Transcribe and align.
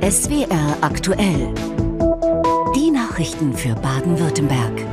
SWR 0.00 0.78
aktuell. 0.80 1.52
Die 2.74 2.90
Nachrichten 2.90 3.52
für 3.52 3.74
Baden-Württemberg. 3.74 4.86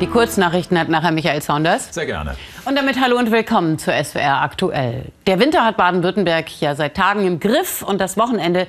Die 0.00 0.08
Kurznachrichten 0.08 0.76
hat 0.76 0.88
nachher 0.88 1.12
Michael 1.12 1.40
Saunders. 1.40 1.94
Sehr 1.94 2.06
gerne. 2.06 2.34
Und 2.64 2.76
damit 2.76 3.00
hallo 3.00 3.16
und 3.16 3.30
willkommen 3.30 3.78
zu 3.78 3.92
SWR 3.92 4.42
aktuell. 4.42 5.12
Der 5.28 5.38
Winter 5.38 5.64
hat 5.64 5.76
Baden-Württemberg 5.76 6.60
ja 6.60 6.74
seit 6.74 6.96
Tagen 6.96 7.24
im 7.24 7.38
Griff 7.38 7.82
und 7.82 8.00
das 8.00 8.16
Wochenende 8.16 8.66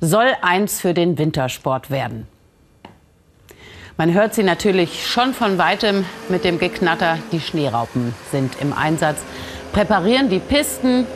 soll 0.00 0.28
eins 0.40 0.80
für 0.80 0.94
den 0.94 1.18
Wintersport 1.18 1.90
werden. 1.90 2.28
Man 3.96 4.14
hört 4.14 4.34
sie 4.34 4.44
natürlich 4.44 5.04
schon 5.04 5.34
von 5.34 5.58
weitem 5.58 6.04
mit 6.28 6.44
dem 6.44 6.60
Geknatter. 6.60 7.18
Die 7.32 7.40
Schneeraupen 7.40 8.14
sind 8.30 8.60
im 8.60 8.72
Einsatz, 8.72 9.18
präparieren 9.72 10.28
die 10.28 10.38
Pisten. 10.38 11.08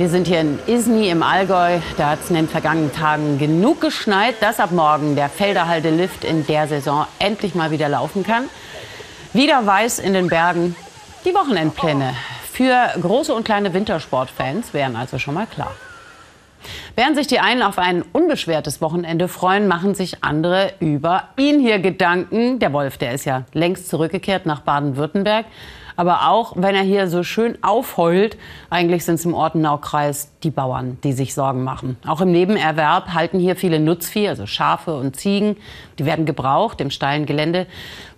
Wir 0.00 0.08
sind 0.08 0.28
hier 0.28 0.40
in 0.40 0.58
Isny 0.66 1.10
im 1.10 1.22
Allgäu. 1.22 1.78
Da 1.98 2.08
hat 2.08 2.20
es 2.20 2.30
in 2.30 2.36
den 2.36 2.48
vergangenen 2.48 2.90
Tagen 2.90 3.38
genug 3.38 3.82
geschneit, 3.82 4.36
dass 4.40 4.58
ab 4.58 4.70
morgen 4.70 5.14
der 5.14 5.28
Felderhalde-Lift 5.28 6.24
in 6.24 6.46
der 6.46 6.68
Saison 6.68 7.06
endlich 7.18 7.54
mal 7.54 7.70
wieder 7.70 7.86
laufen 7.90 8.24
kann. 8.24 8.44
Wieder 9.34 9.66
weiß 9.66 9.98
in 9.98 10.14
den 10.14 10.28
Bergen. 10.28 10.74
Die 11.26 11.34
Wochenendpläne 11.34 12.14
für 12.50 12.88
große 12.98 13.34
und 13.34 13.44
kleine 13.44 13.74
Wintersportfans 13.74 14.72
wären 14.72 14.96
also 14.96 15.18
schon 15.18 15.34
mal 15.34 15.46
klar. 15.46 15.72
Während 16.96 17.16
sich 17.16 17.26
die 17.26 17.40
einen 17.40 17.62
auf 17.62 17.78
ein 17.78 18.02
unbeschwertes 18.12 18.80
Wochenende 18.80 19.28
freuen, 19.28 19.68
machen 19.68 19.94
sich 19.94 20.22
andere 20.22 20.72
über 20.80 21.24
ihn 21.36 21.60
hier 21.60 21.78
Gedanken. 21.78 22.58
Der 22.58 22.72
Wolf, 22.72 22.98
der 22.98 23.12
ist 23.12 23.24
ja 23.24 23.44
längst 23.52 23.88
zurückgekehrt 23.88 24.46
nach 24.46 24.60
Baden-Württemberg. 24.60 25.46
Aber 26.00 26.30
auch 26.30 26.54
wenn 26.56 26.74
er 26.74 26.82
hier 26.82 27.08
so 27.08 27.22
schön 27.22 27.62
aufheult, 27.62 28.38
eigentlich 28.70 29.04
sind 29.04 29.16
es 29.16 29.26
im 29.26 29.34
Ortenaukreis 29.34 30.30
die 30.42 30.50
Bauern, 30.50 30.96
die 31.04 31.12
sich 31.12 31.34
Sorgen 31.34 31.62
machen. 31.62 31.98
Auch 32.06 32.22
im 32.22 32.32
Nebenerwerb 32.32 33.12
halten 33.12 33.38
hier 33.38 33.54
viele 33.54 33.78
Nutzvieh, 33.80 34.26
also 34.26 34.46
Schafe 34.46 34.96
und 34.96 35.16
Ziegen. 35.16 35.58
Die 35.98 36.06
werden 36.06 36.24
gebraucht 36.24 36.80
im 36.80 36.90
steilen 36.90 37.26
Gelände. 37.26 37.66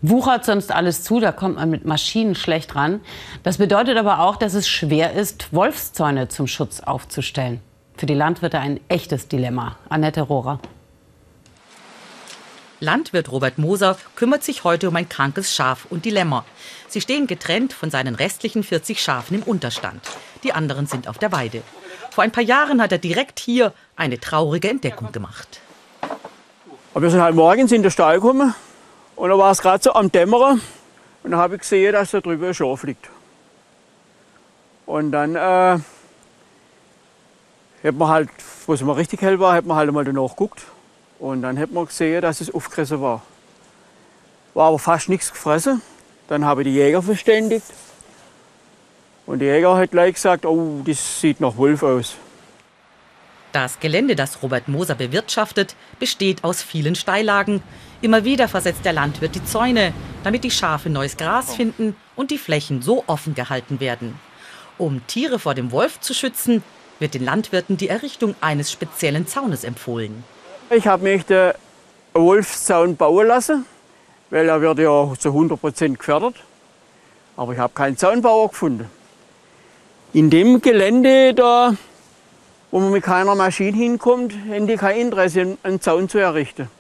Wuchert 0.01 0.45
sonst 0.45 0.71
alles 0.71 1.03
zu, 1.03 1.19
da 1.19 1.33
kommt 1.33 1.57
man 1.57 1.71
mit 1.71 1.85
Maschinen 1.85 2.37
schlecht 2.37 2.77
ran. 2.77 3.01
Das 3.43 3.59
bedeutet 3.59 3.97
aber 3.99 4.21
auch, 4.21 4.37
dass 4.37 4.55
es 4.55 4.69
schwer 4.69 5.15
ist, 5.15 5.53
Wolfszäune 5.53 6.29
zum 6.29 6.47
Schutz 6.47 6.79
aufzustellen. 6.79 7.61
Für 7.97 8.07
die 8.07 8.15
Landwirte 8.15 8.59
ein 8.59 8.81
echtes 8.89 9.29
Dilemma. 9.29 9.77
Annette 9.89 10.23
Rohrer. 10.23 10.61
Landwirt 12.81 13.31
Robert 13.31 13.59
Moser 13.59 13.97
kümmert 14.17 14.43
sich 14.43 14.65
heute 14.65 14.89
um 14.89 14.97
ein 14.97 15.09
krankes 15.09 15.55
Schaf 15.55 15.87
und 15.89 16.05
die 16.05 16.11
Lämmer. 16.11 16.45
Sie 16.89 17.01
stehen 17.01 17.29
getrennt 17.29 17.73
von 17.73 17.91
seinen 17.91 18.17
restlichen 18.17 18.65
40 18.65 19.01
Schafen 19.01 19.37
im 19.37 19.43
Unterstand. 19.45 20.01
Die 20.43 20.53
anderen 20.53 20.87
sind 20.87 21.07
auf 21.07 21.17
der 21.19 21.31
Weide. 21.31 21.63
Vor 22.11 22.25
ein 22.25 22.33
paar 22.33 22.43
Jahren 22.43 22.83
hat 22.83 22.91
er 22.91 22.99
direkt 22.99 23.39
hier 23.39 23.73
eine 23.95 24.19
traurige 24.19 24.69
Entdeckung 24.69 25.13
gemacht. 25.13 25.61
wir 26.93 27.11
sind 27.11 27.23
halt 27.23 27.37
morgens 27.37 27.71
in 27.71 27.83
den 27.83 27.93
Stall 27.93 28.17
gekommen 28.17 28.53
und 29.15 29.31
da 29.31 29.39
war 29.39 29.53
es 29.53 29.63
gerade 29.63 29.83
so 29.85 29.93
am 29.93 30.11
Dämmerer 30.11 30.59
und 31.23 31.31
da 31.31 31.37
habe 31.37 31.55
ich 31.55 31.61
gesehen, 31.61 31.93
dass 31.93 32.11
da 32.11 32.21
drüber 32.21 32.49
ein 32.49 32.55
Schaf 32.55 32.83
liegt. 32.83 33.09
Und 34.87 35.13
dann 35.13 35.37
äh, 35.37 35.79
hat 37.83 37.95
man 37.97 38.09
halt, 38.09 38.31
wo 38.67 38.75
es 38.75 38.83
mal 38.83 38.93
richtig 38.93 39.23
hell 39.23 39.39
war, 39.41 39.55
hat 39.55 39.67
man 39.67 39.77
halt 39.77 39.93
mal 39.93 40.05
danach 40.05 40.31
geguckt 40.31 40.63
und 41.19 41.43
dann 41.43 41.59
hat 41.59 41.73
man 41.73 41.87
gesehen, 41.87 42.23
dass 42.23 42.41
es 42.41 42.53
aufgefressen 42.53 43.01
war. 43.01 43.23
War 44.55 44.69
aber 44.69 44.79
fast 44.79 45.09
nichts 45.09 45.33
gefressen. 45.33 45.81
Dann 46.29 46.45
habe 46.45 46.63
ich 46.63 46.69
die 46.69 46.75
Jäger 46.75 47.03
verständigt. 47.03 47.67
Und 49.27 49.39
der 49.39 49.57
Jäger 49.57 49.77
hat 49.77 49.91
gleich 49.91 50.15
gesagt, 50.15 50.45
oh, 50.45 50.83
das 50.85 51.21
sieht 51.21 51.41
nach 51.41 51.57
Wolf 51.57 51.83
aus. 51.83 52.17
Das 53.53 53.81
Gelände, 53.81 54.17
das 54.17 54.43
Robert 54.43 54.67
Moser 54.67 54.95
bewirtschaftet, 54.95 55.77
besteht 55.99 56.43
aus 56.43 56.63
vielen 56.63 56.95
Steillagen. 56.95 57.63
Immer 58.01 58.25
wieder 58.25 58.49
versetzt 58.49 58.85
der 58.85 58.95
Landwirt 58.95 59.35
die 59.35 59.45
Zäune, 59.45 59.93
damit 60.25 60.43
die 60.43 60.51
Schafe 60.51 60.89
neues 60.89 61.17
Gras 61.17 61.55
finden 61.55 61.95
und 62.17 62.31
die 62.31 62.39
Flächen 62.39 62.83
so 62.83 63.05
offen 63.07 63.35
gehalten 63.35 63.79
werden. 63.79 64.19
Um 64.79 65.07
Tiere 65.07 65.39
vor 65.39 65.55
dem 65.55 65.71
Wolf 65.71 66.01
zu 66.01 66.15
schützen, 66.15 66.63
wird 67.03 67.13
den 67.13 67.25
Landwirten 67.25 67.77
die 67.77 67.89
Errichtung 67.89 68.35
eines 68.41 68.73
speziellen 68.73 69.27
Zaunes 69.27 69.65
empfohlen. 69.65 70.25
Ich 70.71 70.87
habe 70.87 71.03
mich 71.03 71.27
den 71.27 71.53
Wolfszaun 72.15 72.97
bauen 72.97 73.27
lassen, 73.27 73.67
weil 74.31 74.49
er 74.49 74.63
wird 74.63 74.79
ja 74.79 75.13
zu 75.19 75.29
100 75.29 75.61
Prozent 75.61 75.99
gefördert. 75.99 76.37
Aber 77.37 77.53
ich 77.53 77.59
habe 77.59 77.75
keinen 77.75 77.99
Zaunbauer 77.99 78.49
gefunden. 78.49 78.89
In 80.15 80.31
dem 80.31 80.63
Gelände 80.63 81.35
da, 81.35 81.75
wo 82.71 82.81
man 82.81 82.93
mit 82.93 83.03
keiner 83.03 83.35
Maschine 83.35 83.77
hinkommt, 83.77 84.33
haben 84.51 84.67
die 84.67 84.77
kein 84.77 84.99
Interesse, 84.99 85.59
einen 85.63 85.81
Zaun 85.81 86.09
zu 86.09 86.19
errichten. 86.19 86.71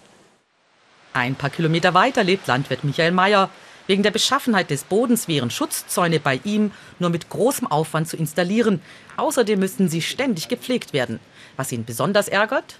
Ein 1.14 1.34
paar 1.34 1.50
Kilometer 1.50 1.92
weiter 1.92 2.24
lebt 2.24 2.46
Landwirt 2.46 2.84
Michael 2.84 3.12
Mayer. 3.12 3.50
Wegen 3.92 4.02
der 4.02 4.10
Beschaffenheit 4.10 4.70
des 4.70 4.84
Bodens 4.84 5.28
wären 5.28 5.50
Schutzzäune 5.50 6.18
bei 6.18 6.40
ihm 6.44 6.70
nur 6.98 7.10
mit 7.10 7.28
großem 7.28 7.66
Aufwand 7.66 8.08
zu 8.08 8.16
installieren. 8.16 8.80
Außerdem 9.18 9.60
müssten 9.60 9.90
sie 9.90 10.00
ständig 10.00 10.48
gepflegt 10.48 10.94
werden. 10.94 11.20
Was 11.58 11.72
ihn 11.72 11.84
besonders 11.84 12.28
ärgert? 12.28 12.78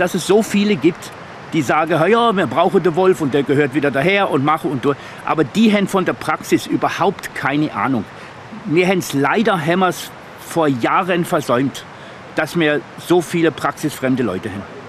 dass 0.00 0.14
es 0.14 0.26
so 0.26 0.42
viele 0.42 0.76
gibt, 0.76 1.10
die 1.52 1.62
sagen, 1.62 1.90
ja, 2.10 2.32
wir 2.32 2.46
brauchen 2.46 2.82
den 2.82 2.94
Wolf 2.96 3.20
und 3.20 3.34
der 3.34 3.42
gehört 3.42 3.74
wieder 3.74 3.90
daher 3.90 4.30
und 4.30 4.44
mache 4.44 4.68
und 4.68 4.84
durch. 4.84 4.96
Aber 5.26 5.44
die 5.44 5.72
haben 5.74 5.88
von 5.88 6.04
der 6.04 6.12
Praxis 6.12 6.66
überhaupt 6.66 7.34
keine 7.34 7.74
Ahnung. 7.74 8.04
Wir 8.66 8.86
haben 8.86 9.00
es 9.00 9.12
leider 9.12 9.66
haben 9.66 9.92
vor 10.40 10.68
Jahren 10.68 11.24
versäumt, 11.24 11.84
dass 12.34 12.58
wir 12.58 12.80
so 13.06 13.20
viele 13.20 13.50
praxisfremde 13.50 14.22
Leute 14.22 14.50
haben. 14.50 14.79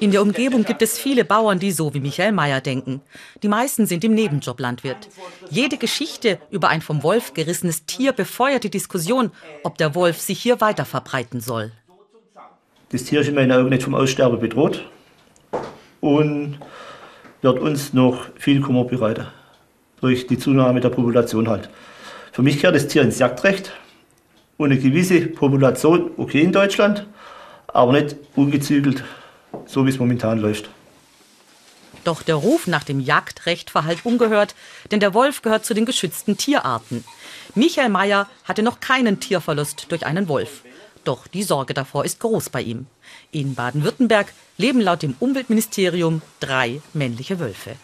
In 0.00 0.12
der 0.12 0.22
Umgebung 0.22 0.64
gibt 0.64 0.80
es 0.80 0.98
viele 0.98 1.26
Bauern, 1.26 1.58
die 1.58 1.72
so 1.72 1.92
wie 1.92 2.00
Michael 2.00 2.32
Mayer 2.32 2.62
denken. 2.62 3.02
Die 3.42 3.48
meisten 3.48 3.84
sind 3.84 4.02
im 4.02 4.14
Nebenjob 4.14 4.58
Landwirt. 4.58 5.10
Jede 5.50 5.76
Geschichte 5.76 6.38
über 6.50 6.70
ein 6.70 6.80
vom 6.80 7.02
Wolf 7.02 7.34
gerissenes 7.34 7.84
Tier 7.84 8.12
befeuert 8.12 8.64
die 8.64 8.70
Diskussion, 8.70 9.30
ob 9.62 9.76
der 9.76 9.94
Wolf 9.94 10.18
sich 10.18 10.40
hier 10.40 10.62
weiter 10.62 10.86
verbreiten 10.86 11.42
soll. 11.42 11.72
Das 12.92 13.04
Tier 13.04 13.20
ist 13.20 13.28
in 13.28 13.34
meinen 13.34 13.52
Augen 13.52 13.68
nicht 13.68 13.82
vom 13.82 13.94
Aussterben 13.94 14.40
bedroht 14.40 14.86
und 16.00 16.58
wird 17.42 17.58
uns 17.58 17.92
noch 17.92 18.26
viel 18.36 18.62
Kummer 18.62 18.84
bereiten. 18.84 19.26
Durch 20.00 20.26
die 20.26 20.38
Zunahme 20.38 20.80
der 20.80 20.88
Population 20.88 21.46
halt. 21.46 21.68
Für 22.32 22.40
mich 22.40 22.58
kehrt 22.58 22.74
das 22.74 22.88
Tier 22.88 23.02
ins 23.02 23.18
Jagdrecht 23.18 23.72
und 24.56 24.72
eine 24.72 24.80
gewisse 24.80 25.26
Population 25.26 26.10
okay 26.16 26.40
in 26.40 26.52
Deutschland, 26.52 27.06
aber 27.68 27.92
nicht 27.92 28.16
ungezügelt, 28.34 29.04
so 29.66 29.86
wie 29.86 29.90
es 29.90 29.98
momentan 29.98 30.38
läuft. 30.38 30.70
Doch 32.04 32.22
der 32.22 32.36
Ruf 32.36 32.66
nach 32.66 32.84
dem 32.84 33.00
Jagdrecht 33.00 33.70
verhallt 33.70 34.00
ungehört, 34.04 34.54
denn 34.90 35.00
der 35.00 35.12
Wolf 35.12 35.42
gehört 35.42 35.64
zu 35.64 35.74
den 35.74 35.84
geschützten 35.84 36.36
Tierarten. 36.36 37.04
Michael 37.54 37.90
Mayer 37.90 38.26
hatte 38.44 38.62
noch 38.62 38.80
keinen 38.80 39.20
Tierverlust 39.20 39.86
durch 39.90 40.06
einen 40.06 40.28
Wolf. 40.28 40.62
Doch 41.04 41.26
die 41.26 41.42
Sorge 41.42 41.74
davor 41.74 42.04
ist 42.04 42.20
groß 42.20 42.50
bei 42.50 42.62
ihm. 42.62 42.86
In 43.32 43.54
Baden-Württemberg 43.54 44.32
leben 44.56 44.80
laut 44.80 45.02
dem 45.02 45.14
Umweltministerium 45.18 46.22
drei 46.40 46.80
männliche 46.92 47.38
Wölfe. 47.38 47.76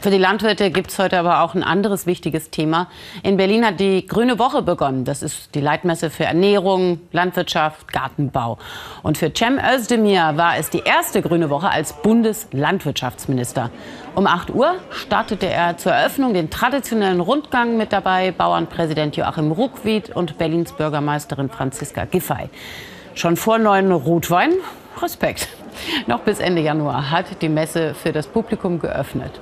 Für 0.00 0.10
die 0.10 0.18
Landwirte 0.18 0.72
gibt 0.72 0.90
es 0.90 0.98
heute 0.98 1.18
aber 1.18 1.42
auch 1.42 1.54
ein 1.54 1.62
anderes 1.62 2.06
wichtiges 2.06 2.50
Thema. 2.50 2.88
In 3.22 3.36
Berlin 3.36 3.64
hat 3.64 3.78
die 3.78 4.04
Grüne 4.04 4.38
Woche 4.38 4.62
begonnen. 4.62 5.04
Das 5.04 5.22
ist 5.22 5.54
die 5.54 5.60
Leitmesse 5.60 6.10
für 6.10 6.24
Ernährung, 6.24 6.98
Landwirtschaft, 7.12 7.92
Gartenbau. 7.92 8.58
Und 9.04 9.16
für 9.16 9.32
Cem 9.32 9.58
Özdemir 9.58 10.32
war 10.34 10.56
es 10.56 10.70
die 10.70 10.80
erste 10.84 11.22
Grüne 11.22 11.50
Woche 11.50 11.70
als 11.70 11.92
Bundeslandwirtschaftsminister. 11.92 13.70
Um 14.16 14.26
8 14.26 14.50
Uhr 14.50 14.74
startete 14.90 15.46
er 15.46 15.76
zur 15.76 15.92
Eröffnung 15.92 16.34
den 16.34 16.50
traditionellen 16.50 17.20
Rundgang 17.20 17.76
mit 17.76 17.92
dabei 17.92 18.32
Bauernpräsident 18.32 19.16
Joachim 19.16 19.52
Ruckwied 19.52 20.10
und 20.10 20.36
Berlins 20.36 20.72
Bürgermeisterin 20.72 21.48
Franziska 21.48 22.06
Giffey. 22.06 22.50
Schon 23.14 23.36
vor 23.36 23.58
neun 23.58 23.92
Rotwein? 23.92 24.52
Respekt. 25.00 25.48
Noch 26.06 26.20
bis 26.20 26.40
Ende 26.40 26.60
Januar 26.60 27.10
hat 27.10 27.40
die 27.40 27.48
Messe 27.48 27.94
für 27.94 28.12
das 28.12 28.26
Publikum 28.26 28.78
geöffnet. 28.78 29.40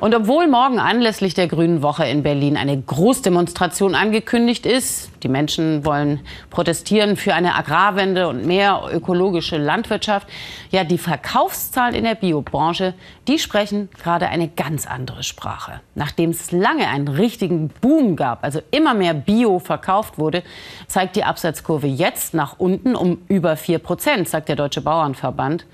Und 0.00 0.14
obwohl 0.14 0.46
morgen 0.46 0.78
anlässlich 0.78 1.34
der 1.34 1.48
Grünen 1.48 1.82
Woche 1.82 2.06
in 2.06 2.22
Berlin 2.22 2.56
eine 2.56 2.80
Großdemonstration 2.80 3.94
angekündigt 3.94 4.66
ist, 4.66 5.10
die 5.22 5.28
Menschen 5.28 5.84
wollen 5.84 6.20
protestieren 6.50 7.16
für 7.16 7.34
eine 7.34 7.54
Agrarwende 7.54 8.28
und 8.28 8.46
mehr 8.46 8.82
ökologische 8.92 9.56
Landwirtschaft, 9.56 10.28
ja, 10.70 10.84
die 10.84 10.98
Verkaufszahlen 10.98 11.94
in 11.94 12.04
der 12.04 12.14
Biobranche, 12.14 12.94
die 13.26 13.38
sprechen 13.38 13.88
gerade 14.00 14.28
eine 14.28 14.48
ganz 14.48 14.86
andere 14.86 15.22
Sprache. 15.22 15.80
Nachdem 15.94 16.30
es 16.30 16.52
lange 16.52 16.88
einen 16.88 17.08
richtigen 17.08 17.68
Boom 17.80 18.16
gab, 18.16 18.44
also 18.44 18.60
immer 18.70 18.94
mehr 18.94 19.14
Bio 19.14 19.58
verkauft 19.58 20.18
wurde, 20.18 20.42
zeigt 20.86 21.16
die 21.16 21.24
Absatzkurve 21.24 21.86
jetzt 21.86 22.34
nach 22.34 22.58
unten 22.58 22.94
um 22.94 23.18
über 23.28 23.56
4 23.56 23.78
Prozent, 23.78 24.28
sagt 24.28 24.48
der 24.48 24.56
Deutsche 24.56 24.80
Bauernverband. 24.80 25.66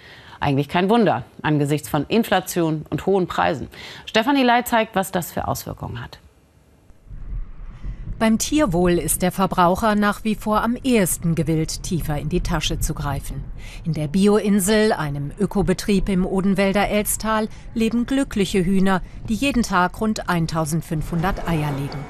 Eigentlich 0.44 0.68
kein 0.68 0.90
Wunder 0.90 1.24
angesichts 1.40 1.88
von 1.88 2.04
Inflation 2.06 2.84
und 2.90 3.06
hohen 3.06 3.26
Preisen. 3.26 3.68
Stefanie 4.04 4.42
Ley 4.42 4.62
zeigt, 4.62 4.94
was 4.94 5.10
das 5.10 5.32
für 5.32 5.48
Auswirkungen 5.48 6.02
hat. 6.02 6.18
Beim 8.18 8.36
Tierwohl 8.36 8.98
ist 8.98 9.22
der 9.22 9.32
Verbraucher 9.32 9.94
nach 9.94 10.22
wie 10.22 10.34
vor 10.34 10.62
am 10.62 10.76
ehesten 10.76 11.34
gewillt, 11.34 11.82
tiefer 11.82 12.18
in 12.18 12.28
die 12.28 12.42
Tasche 12.42 12.78
zu 12.78 12.92
greifen. 12.92 13.42
In 13.86 13.94
der 13.94 14.06
Bioinsel, 14.06 14.92
einem 14.92 15.32
Ökobetrieb 15.40 16.10
im 16.10 16.26
Odenwälder 16.26 16.90
Elstal, 16.90 17.48
leben 17.72 18.04
glückliche 18.04 18.66
Hühner, 18.66 19.00
die 19.30 19.34
jeden 19.34 19.62
Tag 19.62 19.98
rund 19.98 20.28
1500 20.28 21.48
Eier 21.48 21.72
legen. 21.72 22.04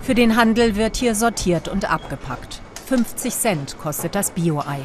Für 0.00 0.14
den 0.14 0.36
Handel 0.36 0.76
wird 0.76 0.96
hier 0.96 1.14
sortiert 1.14 1.68
und 1.68 1.90
abgepackt. 1.90 2.62
50 2.86 3.34
Cent 3.34 3.78
kostet 3.78 4.14
das 4.14 4.30
Bio-Ei. 4.30 4.80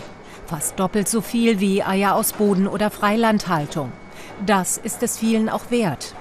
Fast 0.49 0.79
doppelt 0.79 1.07
so 1.07 1.21
viel 1.21 1.59
wie 1.59 1.83
Eier 1.83 2.15
aus 2.15 2.33
Boden- 2.33 2.67
oder 2.67 2.89
Freilandhaltung. 2.89 3.91
Das 4.43 4.79
ist 4.79 5.03
es 5.03 5.15
vielen 5.19 5.47
auch 5.47 5.69
wert. 5.69 6.15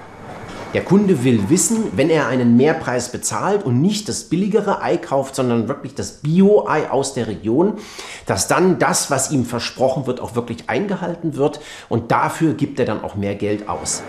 Der 0.74 0.84
Kunde 0.84 1.24
will 1.24 1.48
wissen, 1.48 1.92
wenn 1.96 2.10
er 2.10 2.26
einen 2.26 2.58
Mehrpreis 2.58 3.10
bezahlt 3.10 3.64
und 3.64 3.80
nicht 3.80 4.06
das 4.06 4.24
billigere 4.24 4.82
Ei 4.82 4.98
kauft, 4.98 5.34
sondern 5.34 5.66
wirklich 5.66 5.94
das 5.94 6.18
Bio-Ei 6.20 6.90
aus 6.90 7.14
der 7.14 7.26
Region, 7.26 7.78
dass 8.26 8.48
dann 8.48 8.78
das, 8.78 9.10
was 9.10 9.30
ihm 9.30 9.46
versprochen 9.46 10.06
wird, 10.06 10.20
auch 10.20 10.34
wirklich 10.34 10.68
eingehalten 10.68 11.36
wird 11.36 11.60
und 11.88 12.10
dafür 12.10 12.52
gibt 12.52 12.78
er 12.78 12.84
dann 12.84 13.02
auch 13.02 13.14
mehr 13.14 13.34
Geld 13.34 13.66
aus. 13.66 14.02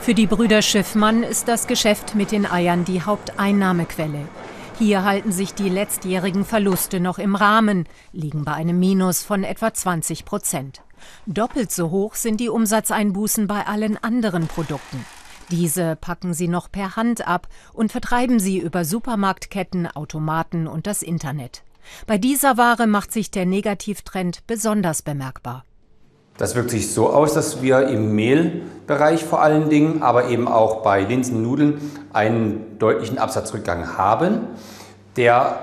Für 0.00 0.14
die 0.14 0.26
Brüder 0.26 0.62
Schiffmann 0.62 1.22
ist 1.22 1.46
das 1.46 1.68
Geschäft 1.68 2.16
mit 2.16 2.32
den 2.32 2.44
Eiern 2.44 2.84
die 2.84 3.02
Haupteinnahmequelle. 3.02 4.22
Hier 4.78 5.02
halten 5.02 5.32
sich 5.32 5.54
die 5.54 5.68
letztjährigen 5.68 6.44
Verluste 6.44 7.00
noch 7.00 7.18
im 7.18 7.34
Rahmen, 7.34 7.88
liegen 8.12 8.44
bei 8.44 8.52
einem 8.52 8.78
Minus 8.78 9.24
von 9.24 9.42
etwa 9.42 9.74
20 9.74 10.24
Prozent. 10.24 10.82
Doppelt 11.26 11.72
so 11.72 11.90
hoch 11.90 12.14
sind 12.14 12.38
die 12.38 12.48
Umsatzeinbußen 12.48 13.48
bei 13.48 13.66
allen 13.66 13.96
anderen 13.96 14.46
Produkten. 14.46 15.04
Diese 15.50 15.96
packen 15.96 16.32
sie 16.32 16.46
noch 16.46 16.70
per 16.70 16.94
Hand 16.94 17.26
ab 17.26 17.48
und 17.72 17.90
vertreiben 17.90 18.38
sie 18.38 18.58
über 18.58 18.84
Supermarktketten, 18.84 19.88
Automaten 19.88 20.68
und 20.68 20.86
das 20.86 21.02
Internet. 21.02 21.64
Bei 22.06 22.16
dieser 22.16 22.56
Ware 22.56 22.86
macht 22.86 23.12
sich 23.12 23.32
der 23.32 23.46
Negativtrend 23.46 24.46
besonders 24.46 25.02
bemerkbar. 25.02 25.64
Das 26.38 26.54
wirkt 26.54 26.70
sich 26.70 26.92
so 26.92 27.10
aus, 27.10 27.34
dass 27.34 27.60
wir 27.60 27.88
im 27.88 28.14
Mehlbereich 28.14 29.24
vor 29.24 29.42
allen 29.42 29.68
Dingen, 29.68 30.02
aber 30.02 30.28
eben 30.28 30.48
auch 30.48 30.82
bei 30.82 31.02
Linsennudeln 31.02 31.80
einen 32.12 32.78
deutlichen 32.78 33.18
Absatzrückgang 33.18 33.98
haben, 33.98 34.46
der 35.16 35.58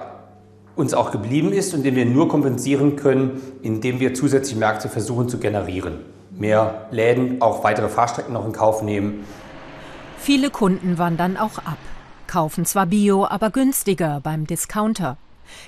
uns 0.76 0.94
auch 0.94 1.12
geblieben 1.12 1.52
ist 1.52 1.74
und 1.74 1.84
den 1.84 1.96
wir 1.96 2.06
nur 2.06 2.28
kompensieren 2.28 2.98
können, 2.98 3.42
indem 3.64 4.00
wir 4.00 4.14
zusätzliche 4.14 4.60
Märkte 4.60 4.90
versuchen 4.90 5.30
zu 5.30 5.40
generieren. 5.40 6.02
Mehr 6.30 6.88
Läden, 6.92 7.42
auch 7.42 7.64
weitere 7.64 7.90
Fahrstrecken 7.90 8.34
noch 8.34 8.46
in 8.46 8.52
Kauf 8.52 8.84
nehmen 8.84 9.24
Viele 10.26 10.50
Kunden 10.50 10.98
wandern 10.98 11.38
auch 11.38 11.60
ab, 11.60 11.78
kaufen 12.26 12.66
zwar 12.66 12.88
Bio, 12.88 13.28
aber 13.28 13.52
günstiger 13.52 14.22
beim 14.24 14.48
Discounter. 14.48 15.18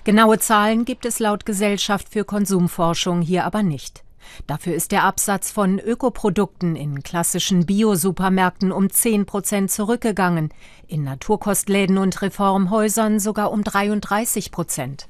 Genaue 0.03 0.39
Zahlen 0.39 0.83
gibt 0.83 1.05
es 1.05 1.19
laut 1.19 1.45
Gesellschaft 1.45 2.09
für 2.09 2.23
Konsumforschung 2.23 3.21
hier 3.21 3.45
aber 3.45 3.61
nicht. 3.61 4.03
Dafür 4.47 4.73
ist 4.75 4.91
der 4.91 5.03
Absatz 5.03 5.51
von 5.51 5.79
Ökoprodukten 5.79 6.75
in 6.75 7.03
klassischen 7.03 7.65
Bio-Supermärkten 7.65 8.71
um 8.71 8.89
10 8.89 9.25
Prozent 9.25 9.71
zurückgegangen, 9.71 10.49
in 10.87 11.03
Naturkostläden 11.03 11.97
und 11.97 12.21
Reformhäusern 12.21 13.19
sogar 13.19 13.51
um 13.51 13.63
33 13.63 14.51
Prozent. 14.51 15.07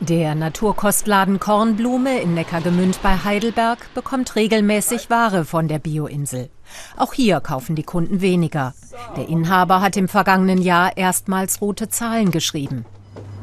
Der 0.00 0.34
Naturkostladen 0.34 1.38
Kornblume 1.38 2.20
in 2.20 2.34
Neckargemünd 2.34 3.00
bei 3.00 3.16
Heidelberg 3.16 3.78
bekommt 3.94 4.34
regelmäßig 4.34 5.08
Ware 5.08 5.44
von 5.44 5.68
der 5.68 5.78
Bioinsel. 5.78 6.50
Auch 6.96 7.14
hier 7.14 7.40
kaufen 7.40 7.76
die 7.76 7.84
Kunden 7.84 8.20
weniger. 8.20 8.74
Der 9.16 9.28
Inhaber 9.28 9.80
hat 9.80 9.96
im 9.96 10.08
vergangenen 10.08 10.60
Jahr 10.60 10.96
erstmals 10.96 11.60
rote 11.60 11.88
Zahlen 11.88 12.32
geschrieben. 12.32 12.84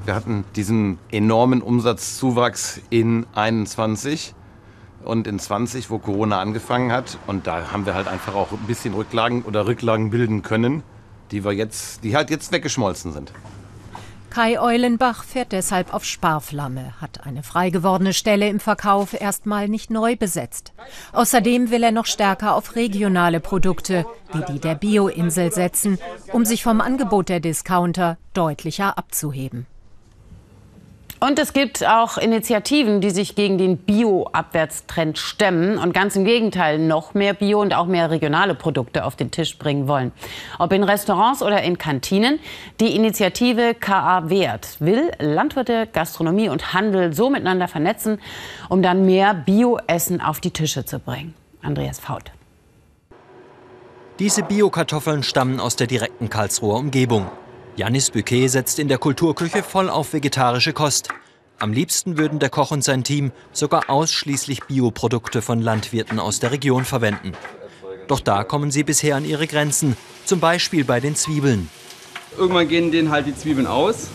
Wir 0.04 0.16
hatten 0.16 0.46
diesen 0.56 0.98
enormen 1.12 1.62
Umsatzzuwachs 1.62 2.82
in 2.90 3.28
21 3.36 4.34
und 5.04 5.28
in 5.28 5.38
20, 5.38 5.92
wo 5.92 6.00
Corona 6.00 6.40
angefangen 6.42 6.92
hat. 6.92 7.20
Und 7.28 7.46
da 7.46 7.72
haben 7.72 7.86
wir 7.86 7.94
halt 7.94 8.08
einfach 8.08 8.34
auch 8.34 8.52
ein 8.52 8.66
bisschen 8.68 8.96
Rücklagen 8.96 9.44
oder 9.44 9.68
Rücklagen 9.68 10.10
bilden 10.10 10.42
können, 10.42 10.82
die 11.30 11.46
wir 11.46 11.52
jetzt, 11.52 12.04
die 12.04 12.16
halt 12.16 12.32
jetzt 12.32 12.52
weggeschmolzen 12.52 13.14
sind. 13.14 13.32
Kai 14.32 14.62
Eulenbach 14.62 15.26
fährt 15.26 15.52
deshalb 15.52 15.94
auf 15.94 16.06
Sparflamme, 16.06 16.94
hat 17.02 17.26
eine 17.26 17.44
frei 17.44 17.70
gewordene 17.70 18.14
Stelle 18.14 18.48
im 18.48 18.62
Verkauf 18.62 19.14
erstmal 19.14 19.68
nicht 19.68 19.92
neu 19.92 20.16
besetzt. 20.16 20.72
Außerdem 21.12 21.70
will 21.70 21.84
er 21.84 21.92
noch 21.92 22.06
stärker 22.06 22.56
auf 22.56 22.78
regionale 22.78 23.42
Produkte 23.42 24.06
wie 24.32 24.54
die 24.54 24.60
der 24.60 24.76
Bioinsel 24.76 25.52
setzen, 25.52 26.00
um 26.32 26.46
sich 26.46 26.64
vom 26.64 26.80
Angebot 26.80 27.28
der 27.28 27.42
Discounter 27.42 28.18
deutlicher 28.34 28.98
abzuheben. 28.98 29.68
Und 31.24 31.38
es 31.38 31.54
gibt 31.54 31.88
auch 31.88 32.18
Initiativen, 32.18 33.00
die 33.00 33.12
sich 33.12 33.36
gegen 33.36 33.60
den 33.60 33.78
Bio-Abwärtstrend 33.78 35.20
stemmen 35.20 35.78
und 35.78 35.94
ganz 35.94 36.16
im 36.16 36.26
Gegenteil 36.26 36.80
noch 36.80 37.14
mehr 37.14 37.36
Bio 37.36 37.62
und 37.62 37.76
auch 37.76 37.86
mehr 37.86 38.10
regionale 38.10 38.56
Produkte 38.56 39.06
auf 39.06 39.16
den 39.16 39.30
Tisch 39.30 39.60
bringen 39.60 39.88
wollen. 39.88 40.14
Ob 40.58 40.74
in 40.74 40.84
Restaurants 40.84 41.44
oder 41.44 41.62
in 41.62 41.78
Kantinen, 41.78 42.40
die 42.80 42.96
Initiative 42.96 43.76
KA 43.76 44.32
Wert 44.32 44.78
will 44.80 45.12
Landwirte, 45.20 45.88
Gastronomie 45.94 46.50
und 46.50 46.74
Handel 46.74 47.14
so 47.14 47.30
miteinander 47.30 47.68
vernetzen, 47.68 48.20
um 48.68 48.82
dann 48.82 49.06
mehr 49.06 49.36
Bio-Essen 49.36 50.22
auf 50.22 50.40
die 50.40 50.50
Tische 50.50 50.86
zu 50.86 50.98
bringen. 50.98 51.36
Andreas 51.62 52.00
Faut. 52.00 52.32
Diese 54.18 54.42
Bio-Kartoffeln 54.42 55.22
stammen 55.22 55.60
aus 55.60 55.76
der 55.76 55.86
direkten 55.86 56.32
Karlsruher 56.32 56.78
Umgebung. 56.78 57.28
Janis 57.78 58.12
Bouquet 58.12 58.50
setzt 58.50 58.80
in 58.80 58.90
der 58.90 58.98
Kulturküche 58.98 59.64
voll 59.64 59.90
auf 59.90 60.12
vegetarische 60.12 60.74
Kost. 60.74 61.08
Am 61.58 61.72
liebsten 61.72 62.18
würden 62.18 62.40
der 62.40 62.50
Koch 62.50 62.72
und 62.72 62.84
sein 62.84 63.06
Team 63.06 63.32
sogar 63.54 63.90
ausschließlich 63.90 64.64
Bioprodukte 64.64 65.42
von 65.42 65.62
Landwirten 65.62 66.20
aus 66.20 66.42
der 66.42 66.52
Region 66.52 66.84
verwenden. 66.84 67.32
Doch 68.08 68.20
da 68.20 68.44
kommen 68.44 68.72
sie 68.72 68.84
bisher 68.84 69.16
an 69.16 69.24
ihre 69.24 69.48
Grenzen, 69.48 69.96
zum 70.26 70.42
Beispiel 70.42 70.84
bei 70.84 71.00
den 71.00 71.16
Zwiebeln. 71.16 71.70
Irgendwann 72.38 72.68
gehen 72.68 72.92
denen 72.92 73.10
halt 73.10 73.26
die 73.26 73.36
Zwiebeln 73.36 73.68
aus, 73.68 74.10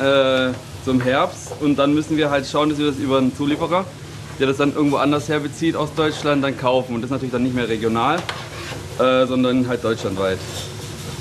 äh, 0.00 0.50
zum 0.84 1.00
Herbst. 1.00 1.52
Und 1.60 1.76
dann 1.76 1.94
müssen 1.94 2.16
wir 2.16 2.30
halt 2.30 2.46
schauen, 2.46 2.70
dass 2.70 2.78
wir 2.78 2.86
das 2.86 2.96
über 2.96 3.18
einen 3.18 3.34
Zulieferer, 3.36 3.84
der 4.40 4.48
das 4.48 4.56
dann 4.56 4.74
irgendwo 4.74 4.96
anders 4.96 5.28
herbezieht 5.28 5.76
aus 5.76 5.94
Deutschland, 5.94 6.42
dann 6.42 6.58
kaufen. 6.58 6.94
Und 6.96 7.02
das 7.02 7.08
ist 7.08 7.12
natürlich 7.12 7.32
dann 7.32 7.44
nicht 7.44 7.54
mehr 7.54 7.68
regional, 7.68 8.18
äh, 8.98 9.26
sondern 9.26 9.68
halt 9.68 9.84
deutschlandweit. 9.84 10.38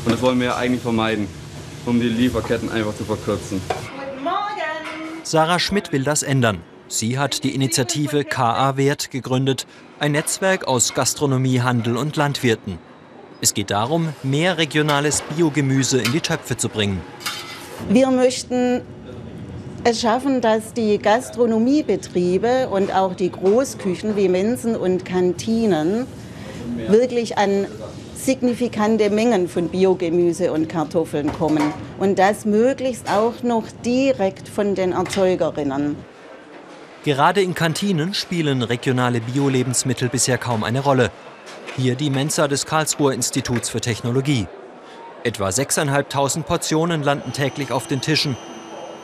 Und 0.03 0.13
das 0.13 0.21
wollen 0.21 0.39
wir 0.39 0.47
ja 0.47 0.55
eigentlich 0.55 0.81
vermeiden 0.81 1.27
um 1.85 1.99
die 1.99 2.09
Lieferketten 2.09 2.71
einfach 2.71 2.95
zu 2.95 3.03
verkürzen. 3.03 3.61
Sarah 5.23 5.59
Schmidt 5.59 5.91
will 5.91 6.03
das 6.03 6.23
ändern. 6.23 6.61
Sie 6.87 7.18
hat 7.18 7.44
die 7.44 7.56
Initiative 7.56 8.23
KA 8.23 8.77
Wert 8.77 9.09
gegründet, 9.09 9.65
ein 9.99 10.11
Netzwerk 10.11 10.68
aus 10.68 10.94
Gastronomie, 10.94 11.61
Handel 11.61 11.97
und 11.97 12.15
Landwirten. 12.15 12.77
Es 13.42 13.54
geht 13.54 13.71
darum, 13.71 14.13
mehr 14.23 14.57
regionales 14.57 15.21
Biogemüse 15.21 15.99
in 15.99 16.11
die 16.11 16.21
Töpfe 16.21 16.57
zu 16.57 16.69
bringen. 16.69 17.01
Wir 17.89 18.09
möchten 18.11 18.81
es 19.83 20.01
schaffen, 20.01 20.42
dass 20.42 20.73
die 20.73 20.97
Gastronomiebetriebe 20.97 22.69
und 22.69 22.94
auch 22.94 23.13
die 23.13 23.31
Großküchen 23.31 24.15
wie 24.15 24.30
Mensen 24.30 24.75
und 24.75 25.06
Kantinen 25.06 26.07
wirklich 26.87 27.37
an 27.37 27.68
signifikante 28.25 29.09
Mengen 29.11 29.47
von 29.47 29.69
Biogemüse 29.69 30.51
und 30.51 30.67
Kartoffeln 30.67 31.31
kommen. 31.31 31.71
Und 31.99 32.17
das 32.17 32.45
möglichst 32.45 33.09
auch 33.09 33.44
noch 33.44 33.65
direkt 33.85 34.47
von 34.47 34.73
den 34.73 34.91
Erzeugerinnen. 34.94 35.95
Gerade 37.03 37.41
in 37.44 37.53
Kantinen 37.53 38.15
spielen 38.15 38.63
regionale 38.63 39.21
Bio-Lebensmittel 39.21 40.09
bisher 40.09 40.39
kaum 40.39 40.63
eine 40.63 40.79
Rolle. 40.79 41.11
Hier 41.77 41.94
die 41.95 42.09
Mensa 42.09 42.47
des 42.47 42.65
Karlsruher 42.65 43.13
Instituts 43.13 43.69
für 43.69 43.79
Technologie. 43.79 44.47
Etwa 45.23 45.49
6.500 45.49 46.44
Portionen 46.44 47.03
landen 47.03 47.31
täglich 47.31 47.71
auf 47.71 47.85
den 47.85 48.01
Tischen. 48.01 48.35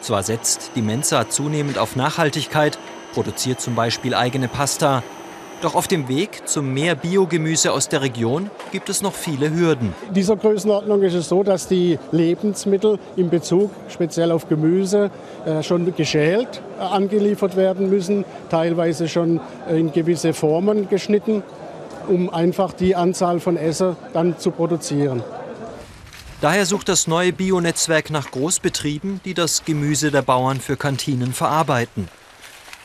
Zwar 0.01 0.23
setzt 0.23 0.71
die 0.75 0.81
Mensa 0.81 1.29
zunehmend 1.29 1.77
auf 1.77 1.95
Nachhaltigkeit, 1.95 2.79
produziert 3.13 3.61
zum 3.61 3.75
Beispiel 3.75 4.15
eigene 4.15 4.47
Pasta, 4.47 5.03
doch 5.63 5.75
auf 5.75 5.87
dem 5.87 6.07
Weg 6.07 6.47
zum 6.47 6.73
mehr 6.73 6.95
Biogemüse 6.95 7.71
aus 7.71 7.87
der 7.87 8.01
Region 8.01 8.49
gibt 8.71 8.89
es 8.89 9.01
noch 9.01 9.13
viele 9.13 9.53
Hürden. 9.53 9.93
In 10.07 10.13
dieser 10.13 10.35
Größenordnung 10.35 11.01
ist 11.03 11.13
es 11.13 11.29
so, 11.29 11.43
dass 11.43 11.67
die 11.67 11.97
Lebensmittel 12.11 12.99
in 13.15 13.29
Bezug 13.29 13.71
speziell 13.89 14.31
auf 14.31 14.49
Gemüse 14.49 15.11
äh, 15.45 15.63
schon 15.63 15.95
geschält 15.95 16.61
äh, 16.79 16.83
angeliefert 16.83 17.55
werden 17.55 17.89
müssen, 17.89 18.25
teilweise 18.49 19.07
schon 19.07 19.39
in 19.69 19.91
gewisse 19.91 20.33
Formen 20.33 20.89
geschnitten, 20.89 21.43
um 22.07 22.29
einfach 22.29 22.73
die 22.73 22.95
Anzahl 22.95 23.39
von 23.39 23.57
Esser 23.57 23.95
dann 24.13 24.37
zu 24.37 24.51
produzieren. 24.51 25.23
Daher 26.41 26.65
sucht 26.65 26.89
das 26.89 27.05
neue 27.05 27.33
Bionetzwerk 27.33 28.09
nach 28.09 28.31
Großbetrieben, 28.31 29.21
die 29.25 29.35
das 29.35 29.63
Gemüse 29.63 30.09
der 30.09 30.23
Bauern 30.23 30.59
für 30.59 30.75
Kantinen 30.75 31.33
verarbeiten. 31.33 32.07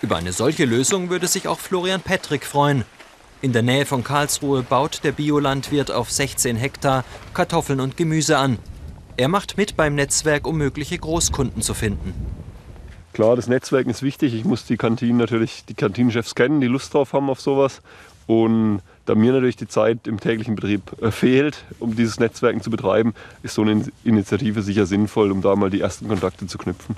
Über 0.03 0.17
eine 0.17 0.33
solche 0.33 0.67
Lösung 0.67 1.09
würde 1.09 1.27
sich 1.27 1.49
auch 1.49 1.59
Florian 1.59 2.03
Petrick 2.03 2.45
freuen. 2.45 2.85
In 3.41 3.53
der 3.53 3.63
Nähe 3.63 3.87
von 3.87 4.05
Karlsruhe 4.05 4.63
baut 4.63 5.01
der 5.05 5.13
Biolandwirt 5.13 5.91
auf 5.91 6.11
16 6.11 6.57
Hektar 6.57 7.05
Kartoffeln 7.33 7.81
und 7.81 7.97
Gemüse 7.97 8.37
an. 8.37 8.59
Er 9.17 9.29
macht 9.29 9.57
mit 9.57 9.77
beim 9.77 9.95
Netzwerk, 9.95 10.47
um 10.47 10.59
mögliche 10.59 10.99
Großkunden 10.99 11.63
zu 11.63 11.73
finden. 11.73 12.13
Klar, 13.15 13.37
das 13.37 13.49
Netzwerk 13.49 13.87
ist 13.87 14.03
wichtig. 14.03 14.35
Ich 14.35 14.45
muss 14.45 14.67
die 14.67 14.77
Kantinen 14.77 15.17
natürlich, 15.17 15.65
die 15.65 15.73
Kantinenchefs 15.75 16.35
kennen, 16.35 16.61
die 16.61 16.67
Lust 16.67 16.93
drauf 16.93 17.15
haben 17.15 17.31
auf 17.31 17.41
sowas. 17.41 17.81
Und 18.27 18.83
da 19.07 19.15
mir 19.15 19.33
natürlich 19.33 19.57
die 19.57 19.69
Zeit 19.69 20.07
im 20.07 20.21
täglichen 20.21 20.57
Betrieb 20.57 20.83
äh, 21.01 21.11
fehlt, 21.11 21.65
um 21.79 21.97
dieses 21.97 22.21
Netzwerken 22.21 22.61
zu 22.61 22.69
betreiben, 22.69 23.15
ist 23.43 23.55
so 23.55 23.63
eine 23.63 23.87
Initiative 24.05 24.61
sicher 24.61 24.85
sinnvoll, 24.85 25.31
um 25.31 25.41
da 25.41 25.57
mal 25.57 25.71
die 25.71 25.81
ersten 25.81 26.09
Kontakte 26.09 26.47
zu 26.47 26.59
knüpfen. 26.59 26.97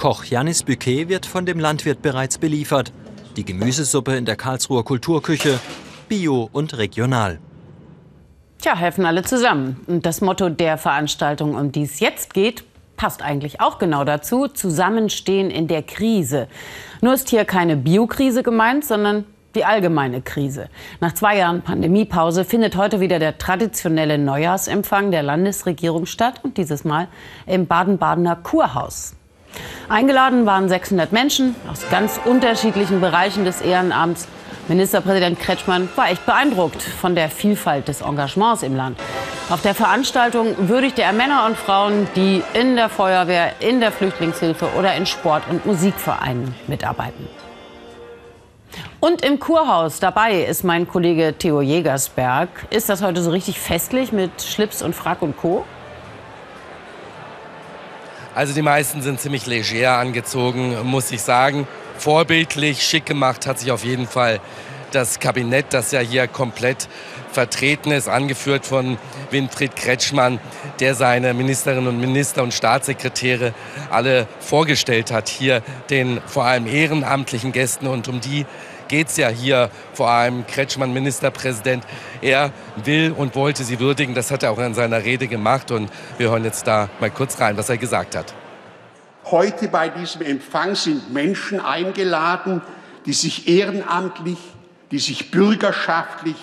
Koch 0.00 0.24
Janis 0.24 0.62
Büquet 0.62 1.10
wird 1.10 1.26
von 1.26 1.44
dem 1.44 1.60
Landwirt 1.60 2.00
bereits 2.00 2.38
beliefert. 2.38 2.90
Die 3.36 3.44
Gemüsesuppe 3.44 4.16
in 4.16 4.24
der 4.24 4.34
Karlsruher 4.34 4.82
Kulturküche, 4.82 5.60
bio 6.08 6.48
und 6.54 6.78
regional. 6.78 7.38
Tja, 8.62 8.74
helfen 8.74 9.04
alle 9.04 9.24
zusammen. 9.24 9.84
Und 9.88 10.06
das 10.06 10.22
Motto 10.22 10.48
der 10.48 10.78
Veranstaltung, 10.78 11.54
um 11.54 11.70
die 11.70 11.82
es 11.82 12.00
jetzt 12.00 12.32
geht, 12.32 12.64
passt 12.96 13.20
eigentlich 13.20 13.60
auch 13.60 13.78
genau 13.78 14.04
dazu. 14.04 14.48
Zusammenstehen 14.48 15.50
in 15.50 15.68
der 15.68 15.82
Krise. 15.82 16.48
Nur 17.02 17.12
ist 17.12 17.28
hier 17.28 17.44
keine 17.44 17.76
Biokrise 17.76 18.42
gemeint, 18.42 18.86
sondern 18.86 19.26
die 19.54 19.66
allgemeine 19.66 20.22
Krise. 20.22 20.70
Nach 21.00 21.12
zwei 21.12 21.36
Jahren 21.36 21.60
Pandemiepause 21.60 22.46
findet 22.46 22.74
heute 22.74 23.00
wieder 23.00 23.18
der 23.18 23.36
traditionelle 23.36 24.16
Neujahrsempfang 24.16 25.10
der 25.10 25.24
Landesregierung 25.24 26.06
statt 26.06 26.40
und 26.42 26.56
dieses 26.56 26.84
Mal 26.84 27.08
im 27.44 27.66
Baden-Badener 27.66 28.36
Kurhaus. 28.36 29.14
Eingeladen 29.88 30.46
waren 30.46 30.68
600 30.68 31.12
Menschen 31.12 31.56
aus 31.70 31.80
ganz 31.90 32.20
unterschiedlichen 32.24 33.00
Bereichen 33.00 33.44
des 33.44 33.60
Ehrenamts. 33.60 34.28
Ministerpräsident 34.68 35.40
Kretschmann 35.40 35.88
war 35.96 36.10
echt 36.10 36.24
beeindruckt 36.26 36.80
von 36.80 37.16
der 37.16 37.28
Vielfalt 37.28 37.88
des 37.88 38.02
Engagements 38.02 38.62
im 38.62 38.76
Land. 38.76 38.98
Auf 39.48 39.62
der 39.62 39.74
Veranstaltung 39.74 40.54
würdigte 40.68 41.02
er 41.02 41.12
Männer 41.12 41.44
und 41.46 41.56
Frauen, 41.56 42.06
die 42.14 42.40
in 42.54 42.76
der 42.76 42.88
Feuerwehr, 42.88 43.54
in 43.58 43.80
der 43.80 43.90
Flüchtlingshilfe 43.90 44.68
oder 44.78 44.94
in 44.94 45.06
Sport- 45.06 45.48
und 45.50 45.66
Musikvereinen 45.66 46.54
mitarbeiten. 46.68 47.28
Und 49.00 49.24
im 49.24 49.40
Kurhaus 49.40 49.98
dabei 49.98 50.44
ist 50.44 50.62
mein 50.62 50.86
Kollege 50.86 51.34
Theo 51.36 51.62
Jägersberg. 51.62 52.48
Ist 52.70 52.88
das 52.88 53.02
heute 53.02 53.22
so 53.22 53.30
richtig 53.30 53.58
festlich 53.58 54.12
mit 54.12 54.40
Schlips 54.40 54.82
und 54.82 54.94
Frack 54.94 55.22
und 55.22 55.36
Co.? 55.36 55.64
Also 58.40 58.54
die 58.54 58.62
meisten 58.62 59.02
sind 59.02 59.20
ziemlich 59.20 59.44
leger 59.44 59.98
angezogen, 59.98 60.74
muss 60.84 61.10
ich 61.10 61.20
sagen. 61.20 61.68
Vorbildlich, 61.98 62.82
schick 62.82 63.04
gemacht 63.04 63.46
hat 63.46 63.58
sich 63.58 63.70
auf 63.70 63.84
jeden 63.84 64.06
Fall 64.06 64.40
das 64.92 65.20
Kabinett, 65.20 65.66
das 65.74 65.92
ja 65.92 66.00
hier 66.00 66.26
komplett 66.26 66.88
vertreten 67.30 67.90
ist, 67.90 68.08
angeführt 68.08 68.64
von 68.64 68.96
Winfried 69.30 69.76
Kretschmann, 69.76 70.40
der 70.80 70.94
seine 70.94 71.34
Ministerinnen 71.34 71.86
und 71.86 72.00
Minister 72.00 72.42
und 72.42 72.54
Staatssekretäre 72.54 73.52
alle 73.90 74.26
vorgestellt 74.38 75.12
hat, 75.12 75.28
hier 75.28 75.60
den 75.90 76.22
vor 76.24 76.46
allem 76.46 76.66
ehrenamtlichen 76.66 77.52
Gästen. 77.52 77.86
Und 77.86 78.08
um 78.08 78.22
die 78.22 78.46
geht 78.90 79.06
es 79.06 79.16
ja 79.16 79.28
hier 79.28 79.70
vor 79.94 80.10
allem 80.10 80.44
Kretschmann, 80.46 80.92
Ministerpräsident. 80.92 81.84
Er 82.20 82.52
will 82.84 83.14
und 83.16 83.36
wollte 83.36 83.62
sie 83.62 83.78
würdigen. 83.78 84.14
Das 84.14 84.32
hat 84.32 84.42
er 84.42 84.50
auch 84.50 84.58
in 84.58 84.74
seiner 84.74 85.04
Rede 85.04 85.28
gemacht. 85.28 85.70
Und 85.70 85.90
wir 86.18 86.30
hören 86.30 86.44
jetzt 86.44 86.66
da 86.66 86.90
mal 86.98 87.10
kurz 87.10 87.40
rein, 87.40 87.56
was 87.56 87.68
er 87.68 87.78
gesagt 87.78 88.16
hat. 88.16 88.34
Heute 89.26 89.68
bei 89.68 89.88
diesem 89.88 90.22
Empfang 90.22 90.74
sind 90.74 91.12
Menschen 91.12 91.60
eingeladen, 91.60 92.62
die 93.06 93.12
sich 93.12 93.48
ehrenamtlich, 93.48 94.38
die 94.90 94.98
sich 94.98 95.30
bürgerschaftlich 95.30 96.36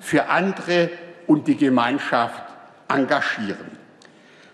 für 0.00 0.28
andere 0.28 0.90
und 1.28 1.46
die 1.46 1.56
Gemeinschaft 1.56 2.42
engagieren. 2.88 3.78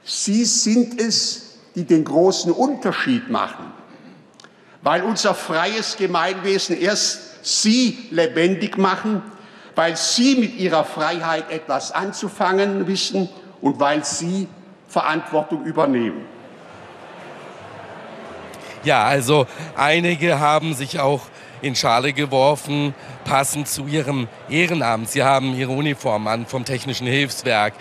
Sie 0.05 0.45
sind 0.45 1.01
es, 1.01 1.59
die 1.75 1.85
den 1.85 2.05
großen 2.05 2.53
Unterschied 2.53 3.31
machen, 3.31 3.73
weil 4.83 5.03
unser 5.03 5.35
freies 5.35 5.97
Gemeinwesen 5.97 6.79
erst 6.79 7.28
Sie 7.43 7.99
lebendig 8.11 8.79
machen, 8.79 9.23
weil 9.75 9.97
Sie 9.97 10.37
mit 10.37 10.57
Ihrer 10.57 10.85
Freiheit 10.85 11.51
etwas 11.51 11.93
anzufangen 11.93 12.87
wissen 12.87 13.29
und 13.61 13.79
weil 13.81 14.05
Sie 14.05 14.49
Verantwortung 14.89 15.65
übernehmen. 15.65 16.25
Ja, 18.85 19.05
also 19.05 19.47
einige 19.77 20.39
haben 20.39 20.75
sich 20.75 20.99
auch 20.99 21.23
in 21.61 21.75
Schale 21.75 22.13
geworfen, 22.13 22.95
passend 23.25 23.69
zu 23.69 23.87
ihrem 23.87 24.29
Ehrenamt. 24.49 25.11
Sie 25.11 25.23
haben 25.23 25.55
ihre 25.55 25.73
Uniform 25.73 26.27
an 26.29 26.47
vom 26.47 26.65
Technischen 26.65 27.07
Hilfswerk, 27.07 27.75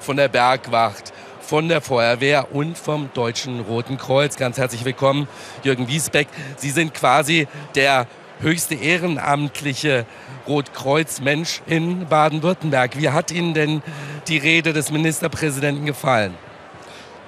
von 0.00 0.16
der 0.16 0.28
Bergwacht, 0.28 1.12
von 1.40 1.68
der 1.68 1.80
Feuerwehr 1.80 2.54
und 2.54 2.78
vom 2.78 3.10
Deutschen 3.14 3.60
Roten 3.60 3.98
Kreuz. 3.98 4.36
Ganz 4.36 4.58
herzlich 4.58 4.84
willkommen, 4.84 5.26
Jürgen 5.64 5.88
Wiesbeck. 5.88 6.28
Sie 6.56 6.70
sind 6.70 6.94
quasi 6.94 7.48
der 7.74 8.06
höchste 8.42 8.74
ehrenamtliche 8.74 10.04
Rotkreuz-Mensch 10.46 11.62
in 11.66 12.06
Baden-Württemberg. 12.06 12.98
Wie 12.98 13.10
hat 13.10 13.30
Ihnen 13.30 13.54
denn 13.54 13.82
die 14.28 14.38
Rede 14.38 14.72
des 14.72 14.90
Ministerpräsidenten 14.90 15.86
gefallen? 15.86 16.34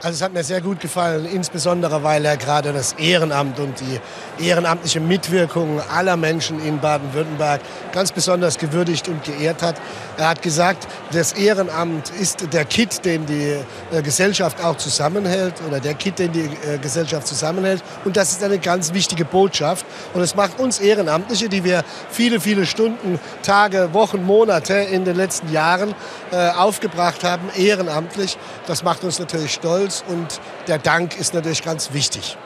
Also 0.05 0.17
es 0.17 0.23
hat 0.23 0.35
mir 0.35 0.45
sehr 0.45 0.61
gut 0.61 0.81
gefallen, 0.81 1.25
insbesondere 1.25 2.03
weil 2.03 2.27
er 2.27 2.37
gerade 2.37 2.75
das 2.75 2.93
Ehrenamt 2.93 3.59
und 3.59 3.81
die 3.81 4.45
ehrenamtliche 4.45 5.01
Mitwirkung 5.01 5.81
aller 5.81 6.19
Menschen 6.19 6.63
in 6.63 6.79
Baden-Württemberg 6.79 7.63
ganz 7.91 8.13
besonders 8.13 8.59
gewürdigt 8.59 9.09
und 9.09 9.25
geehrt 9.25 9.63
hat. 9.63 9.77
Er 10.19 10.29
hat 10.29 10.43
gesagt, 10.43 10.87
das 11.13 11.33
Ehrenamt 11.33 12.11
ist 12.21 12.53
der 12.53 12.67
Kit, 12.67 13.03
den 13.07 13.25
die 13.25 13.57
äh, 13.93 14.03
Gesellschaft 14.03 14.63
auch 14.63 14.77
zusammenhält 14.77 15.55
oder 15.67 15.81
der 15.81 15.95
Kit, 15.95 16.19
den 16.19 16.33
die 16.33 16.51
äh, 16.69 16.77
Gesellschaft 16.83 17.27
zusammenhält. 17.27 17.83
Und 18.05 18.19
das 18.19 18.33
ist 18.33 18.45
eine 18.45 18.59
ganz 18.59 18.93
wichtige 18.93 19.25
Botschaft. 19.25 19.87
Und 20.13 20.21
es 20.21 20.35
macht 20.35 20.61
uns 20.61 20.81
Ehrenamtliche, 20.81 21.49
die 21.49 21.65
wir 21.65 21.83
viele, 22.11 22.41
viele 22.41 22.67
Stunden, 22.67 23.19
Tage, 23.43 23.95
Wochen, 23.95 24.23
Monate 24.23 24.75
in 24.75 25.07
den 25.07 25.17
letzten 25.17 25.51
Jahren 25.51 25.95
äh, 26.31 26.51
aufgebracht 26.51 27.25
haben, 27.25 27.49
ehrenamtlich. 27.57 28.37
Das 28.67 28.83
macht 28.83 29.03
uns 29.03 29.19
natürlich 29.19 29.55
stolz 29.55 29.94
und 30.09 30.41
der 30.67 30.79
Dank 30.79 31.19
ist 31.19 31.35
natürlich 31.35 31.63
ganz 31.63 31.93
wichtig. 31.93 32.37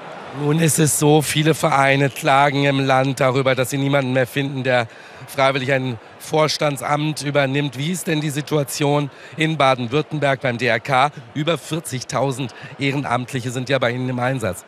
Nun 0.41 0.61
ist 0.61 0.79
es 0.79 0.99
so, 0.99 1.23
viele 1.23 1.55
Vereine 1.55 2.11
klagen 2.11 2.65
im 2.65 2.81
Land 2.81 3.19
darüber, 3.21 3.55
dass 3.55 3.71
sie 3.71 3.79
niemanden 3.79 4.13
mehr 4.13 4.27
finden, 4.27 4.63
der 4.63 4.87
freiwillig 5.27 5.73
ein 5.73 5.99
Vorstandsamt 6.19 7.23
übernimmt. 7.23 7.79
Wie 7.79 7.91
ist 7.91 8.07
denn 8.07 8.21
die 8.21 8.31
Situation 8.31 9.11
in 9.37 9.57
Baden-Württemberg 9.57 10.41
beim 10.41 10.59
DRK? 10.59 11.11
Über 11.35 11.55
40.000 11.55 12.51
Ehrenamtliche 12.79 13.51
sind 13.51 13.69
ja 13.69 13.79
bei 13.79 13.91
Ihnen 13.91 14.09
im 14.09 14.19
Einsatz. 14.19 14.65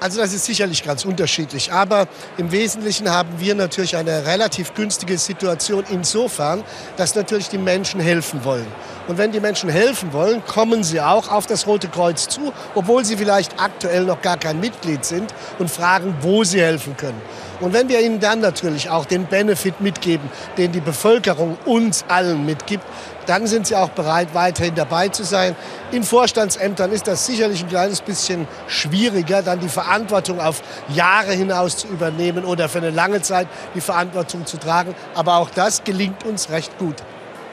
Also 0.00 0.20
das 0.20 0.32
ist 0.32 0.44
sicherlich 0.44 0.84
ganz 0.84 1.04
unterschiedlich. 1.04 1.72
Aber 1.72 2.06
im 2.36 2.52
Wesentlichen 2.52 3.10
haben 3.10 3.30
wir 3.38 3.56
natürlich 3.56 3.96
eine 3.96 4.26
relativ 4.26 4.74
günstige 4.74 5.18
Situation 5.18 5.84
insofern, 5.90 6.62
dass 6.96 7.16
natürlich 7.16 7.48
die 7.48 7.58
Menschen 7.58 8.00
helfen 8.00 8.44
wollen. 8.44 8.66
Und 9.08 9.18
wenn 9.18 9.32
die 9.32 9.40
Menschen 9.40 9.68
helfen 9.70 10.12
wollen, 10.12 10.44
kommen 10.44 10.84
sie 10.84 11.00
auch 11.00 11.32
auf 11.32 11.46
das 11.46 11.66
Rote 11.66 11.88
Kreuz 11.88 12.28
zu, 12.28 12.52
obwohl 12.76 13.04
sie 13.04 13.16
vielleicht 13.16 13.60
aktuell 13.60 14.04
noch 14.04 14.22
gar 14.22 14.36
kein 14.36 14.60
Mitglied 14.60 15.04
sind 15.04 15.34
und 15.58 15.68
fragen, 15.68 16.14
wo 16.20 16.44
sie 16.44 16.60
helfen 16.60 16.96
können. 16.96 17.20
Und 17.60 17.72
wenn 17.72 17.88
wir 17.88 18.00
ihnen 18.00 18.20
dann 18.20 18.40
natürlich 18.40 18.90
auch 18.90 19.04
den 19.04 19.26
Benefit 19.26 19.80
mitgeben, 19.80 20.30
den 20.56 20.70
die 20.70 20.80
Bevölkerung 20.80 21.58
uns 21.64 22.04
allen 22.06 22.46
mitgibt, 22.46 22.84
dann 23.28 23.46
sind 23.46 23.66
sie 23.66 23.76
auch 23.76 23.90
bereit, 23.90 24.28
weiterhin 24.32 24.74
dabei 24.74 25.08
zu 25.08 25.22
sein. 25.22 25.54
In 25.92 26.02
Vorstandsämtern 26.02 26.90
ist 26.92 27.06
das 27.06 27.26
sicherlich 27.26 27.62
ein 27.62 27.68
kleines 27.68 28.00
bisschen 28.00 28.48
schwieriger, 28.66 29.42
dann 29.42 29.60
die 29.60 29.68
Verantwortung 29.68 30.40
auf 30.40 30.62
Jahre 30.88 31.32
hinaus 31.32 31.76
zu 31.76 31.88
übernehmen 31.88 32.44
oder 32.44 32.68
für 32.68 32.78
eine 32.78 32.90
lange 32.90 33.20
Zeit 33.20 33.46
die 33.74 33.80
Verantwortung 33.80 34.46
zu 34.46 34.58
tragen. 34.58 34.94
Aber 35.14 35.36
auch 35.36 35.50
das 35.50 35.84
gelingt 35.84 36.24
uns 36.24 36.50
recht 36.50 36.78
gut. 36.78 36.96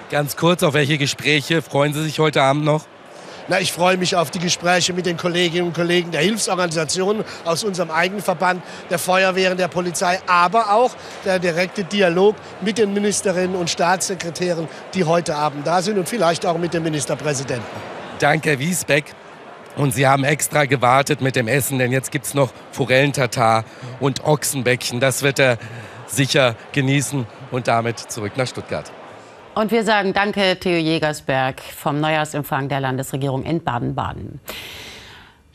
Ganz 0.10 0.38
kurz, 0.38 0.64
auf 0.64 0.74
welche 0.74 0.98
Gespräche 0.98 1.62
freuen 1.62 1.94
Sie 1.94 2.04
sich 2.04 2.20
heute 2.20 2.42
Abend 2.42 2.64
noch? 2.64 2.86
Na, 3.48 3.60
ich 3.60 3.72
freue 3.72 3.96
mich 3.98 4.16
auf 4.16 4.32
die 4.32 4.40
Gespräche 4.40 4.92
mit 4.94 5.06
den 5.06 5.18
Kolleginnen 5.18 5.68
und 5.68 5.74
Kollegen 5.74 6.10
der 6.10 6.22
Hilfsorganisationen 6.22 7.24
aus 7.44 7.64
unserem 7.64 7.92
eigenen 7.92 8.24
Verband, 8.24 8.64
der 8.90 8.98
Feuerwehren, 8.98 9.56
der 9.56 9.68
Polizei, 9.68 10.20
aber 10.26 10.74
auch 10.74 10.92
der 11.26 11.38
direkte 11.38 11.84
Dialog 11.84 12.36
mit 12.62 12.80
den 12.80 12.94
Ministerinnen 12.94 13.56
und 13.56 13.70
Staatssekretären, 13.70 14.68
die 14.96 15.04
heute 15.04 15.36
Abend 15.36 15.68
da 15.68 15.84
sind 15.84 16.00
und 16.00 16.10
vielleicht 16.10 16.44
auch 16.46 16.58
mit 16.58 16.74
dem 16.74 16.82
Ministerpräsidenten. 16.84 17.66
Danke, 18.18 18.52
Herr 18.52 18.60
Wiesbeck. 18.60 19.14
Und 19.76 19.94
Sie 19.94 20.08
haben 20.08 20.24
extra 20.24 20.66
gewartet 20.66 21.22
mit 21.22 21.36
dem 21.36 21.48
Essen, 21.48 21.78
denn 21.78 21.92
jetzt 21.92 22.12
gibt 22.12 22.26
es 22.26 22.34
noch 22.34 22.52
Forellentatar 22.72 23.66
und 24.00 24.24
Ochsenbäckchen. 24.24 25.02
Das 25.02 25.22
wird 25.22 25.38
er 25.38 25.58
sicher 26.08 26.56
genießen 26.72 27.28
und 27.52 27.68
damit 27.68 28.00
zurück 28.00 28.38
nach 28.38 28.48
Stuttgart. 28.48 28.92
Und 29.56 29.72
wir 29.72 29.86
sagen 29.86 30.12
Danke, 30.12 30.58
Theo 30.60 30.78
Jägersberg 30.78 31.62
vom 31.62 32.02
Neujahrsempfang 32.02 32.68
der 32.68 32.82
Landesregierung 32.82 33.44
in 33.44 33.64
Baden-Baden. 33.64 34.42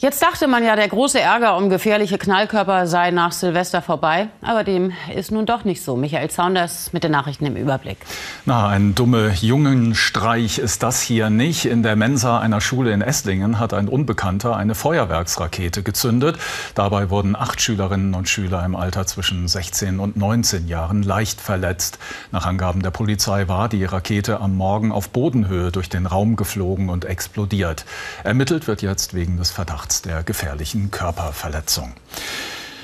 Jetzt 0.01 0.23
dachte 0.23 0.49
man 0.49 0.65
ja, 0.65 0.77
der 0.77 0.89
große 0.89 1.21
Ärger 1.21 1.59
um 1.59 1.69
gefährliche 1.69 2.17
Knallkörper 2.17 2.87
sei 2.87 3.11
nach 3.11 3.33
Silvester 3.33 3.83
vorbei. 3.83 4.29
Aber 4.41 4.65
dem 4.65 4.93
ist 5.15 5.31
nun 5.31 5.45
doch 5.45 5.65
nicht 5.65 5.85
so. 5.85 5.95
Michael 5.95 6.31
Saunders 6.31 6.95
mit 6.95 7.05
den 7.05 7.13
Nachrichten 7.13 7.45
im 7.45 7.55
Überblick. 7.55 7.99
Na, 8.47 8.67
ein 8.69 8.95
dumme 8.95 9.35
Jungenstreich 9.39 10.57
ist 10.57 10.83
das 10.83 11.03
hier 11.03 11.29
nicht. 11.29 11.67
In 11.67 11.83
der 11.83 11.97
Mensa 11.97 12.41
einer 12.41 12.63
Schule 12.63 12.95
in 12.95 13.03
Esslingen 13.03 13.59
hat 13.59 13.75
ein 13.75 13.89
Unbekannter 13.89 14.57
eine 14.57 14.75
Feuerwerksrakete 14.75 15.83
gezündet. 15.83 16.39
Dabei 16.75 17.11
wurden 17.11 17.37
acht 17.37 17.61
Schülerinnen 17.61 18.15
und 18.15 18.27
Schüler 18.27 18.65
im 18.65 18.77
Alter 18.77 19.05
zwischen 19.07 19.49
16 19.49 20.01
und 20.01 20.17
19 20.17 20.67
Jahren 20.67 21.03
leicht 21.03 21.43
verletzt. 21.43 21.99
Nach 22.33 22.47
Angaben 22.47 22.81
der 22.81 22.91
Polizei 22.91 23.49
war 23.49 23.69
die 23.69 23.85
Rakete 23.85 24.41
am 24.41 24.57
Morgen 24.57 24.93
auf 24.93 25.11
Bodenhöhe 25.11 25.71
durch 25.71 25.91
den 25.91 26.07
Raum 26.07 26.37
geflogen 26.37 26.89
und 26.89 27.05
explodiert. 27.05 27.85
Ermittelt 28.25 28.67
wird 28.67 28.81
jetzt 28.81 29.13
wegen 29.13 29.37
des 29.37 29.51
Verdachts 29.51 29.90
Verdachts 29.91 30.03
der 30.03 30.23
gefährlichen 30.23 30.93
Körperverletzung. 30.93 31.93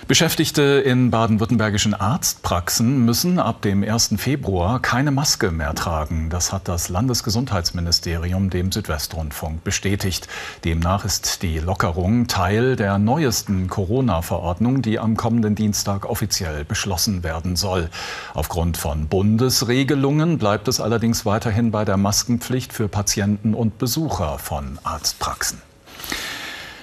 Beschäftigte 0.08 0.62
in 0.62 1.10
baden-württembergischen 1.10 1.94
Arztpraxen 1.94 3.04
müssen 3.04 3.38
ab 3.38 3.62
dem 3.62 3.82
1. 3.82 4.14
Februar 4.18 4.80
keine 4.80 5.10
Maske 5.12 5.52
mehr 5.52 5.74
tragen. 5.74 6.30
Das 6.30 6.52
hat 6.52 6.68
das 6.68 6.88
Landesgesundheitsministerium 6.88 8.50
dem 8.50 8.72
Südwestrundfunk 8.72 9.62
bestätigt. 9.62 10.26
Demnach 10.64 11.04
ist 11.04 11.42
die 11.42 11.58
Lockerung 11.58 12.26
Teil 12.26 12.74
der 12.76 12.98
neuesten 12.98 13.68
Corona-Verordnung, 13.68 14.82
die 14.82 14.98
am 14.98 15.16
kommenden 15.16 15.54
Dienstag 15.54 16.06
offiziell 16.08 16.64
beschlossen 16.64 17.22
werden 17.22 17.54
soll. 17.54 17.88
Aufgrund 18.34 18.76
von 18.76 19.06
Bundesregelungen 19.08 20.38
bleibt 20.38 20.66
es 20.68 20.80
allerdings 20.80 21.24
weiterhin 21.24 21.70
bei 21.70 21.84
der 21.84 21.96
Maskenpflicht 21.96 22.72
für 22.72 22.88
Patienten 22.88 23.54
und 23.54 23.78
Besucher 23.78 24.38
von 24.38 24.78
Arztpraxen. 24.84 25.62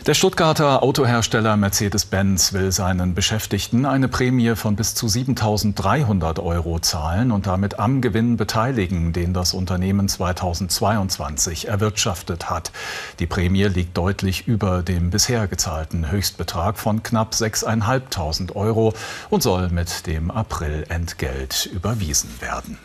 Der 0.05 0.15
Stuttgarter 0.15 0.83
Autohersteller 0.83 1.55
Mercedes-Benz 1.55 2.51
will 2.51 2.73
seinen 2.73 3.15
Beschäftigten 3.15 3.85
eine 3.85 4.09
Prämie 4.09 4.53
von 4.57 4.75
bis 4.75 4.95
zu 4.95 5.05
7.300 5.05 6.43
Euro 6.43 6.79
zahlen 6.79 7.31
und 7.31 7.47
damit 7.47 7.79
am 7.79 8.01
Gewinn 8.01 8.35
beteiligen, 8.35 9.13
den 9.13 9.33
das 9.33 9.53
Unternehmen 9.53 10.09
2022 10.09 11.69
erwirtschaftet 11.69 12.49
hat. 12.49 12.73
Die 13.19 13.27
Prämie 13.27 13.63
liegt 13.63 13.95
deutlich 13.95 14.45
über 14.45 14.83
dem 14.83 15.09
bisher 15.09 15.47
gezahlten 15.47 16.11
Höchstbetrag 16.11 16.77
von 16.77 17.01
knapp 17.01 17.31
6.500 17.31 18.57
Euro 18.57 18.93
und 19.29 19.41
soll 19.41 19.69
mit 19.69 20.05
dem 20.05 20.31
April-Entgelt 20.31 21.65
überwiesen 21.67 22.29
werden. 22.41 22.77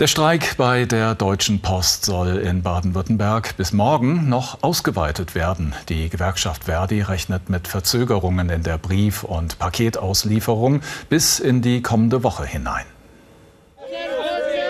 Der 0.00 0.08
Streik 0.08 0.56
bei 0.56 0.86
der 0.86 1.14
Deutschen 1.14 1.62
Post 1.62 2.04
soll 2.04 2.38
in 2.38 2.64
Baden-Württemberg 2.64 3.56
bis 3.56 3.72
morgen 3.72 4.28
noch 4.28 4.58
ausgeweitet 4.60 5.36
werden. 5.36 5.72
Die 5.88 6.08
Gewerkschaft 6.08 6.64
Verdi 6.64 7.00
rechnet 7.00 7.48
mit 7.48 7.68
Verzögerungen 7.68 8.50
in 8.50 8.64
der 8.64 8.76
Brief- 8.76 9.22
und 9.22 9.60
Paketauslieferung 9.60 10.80
bis 11.08 11.38
in 11.38 11.62
die 11.62 11.80
kommende 11.80 12.24
Woche 12.24 12.44
hinein. 12.44 12.86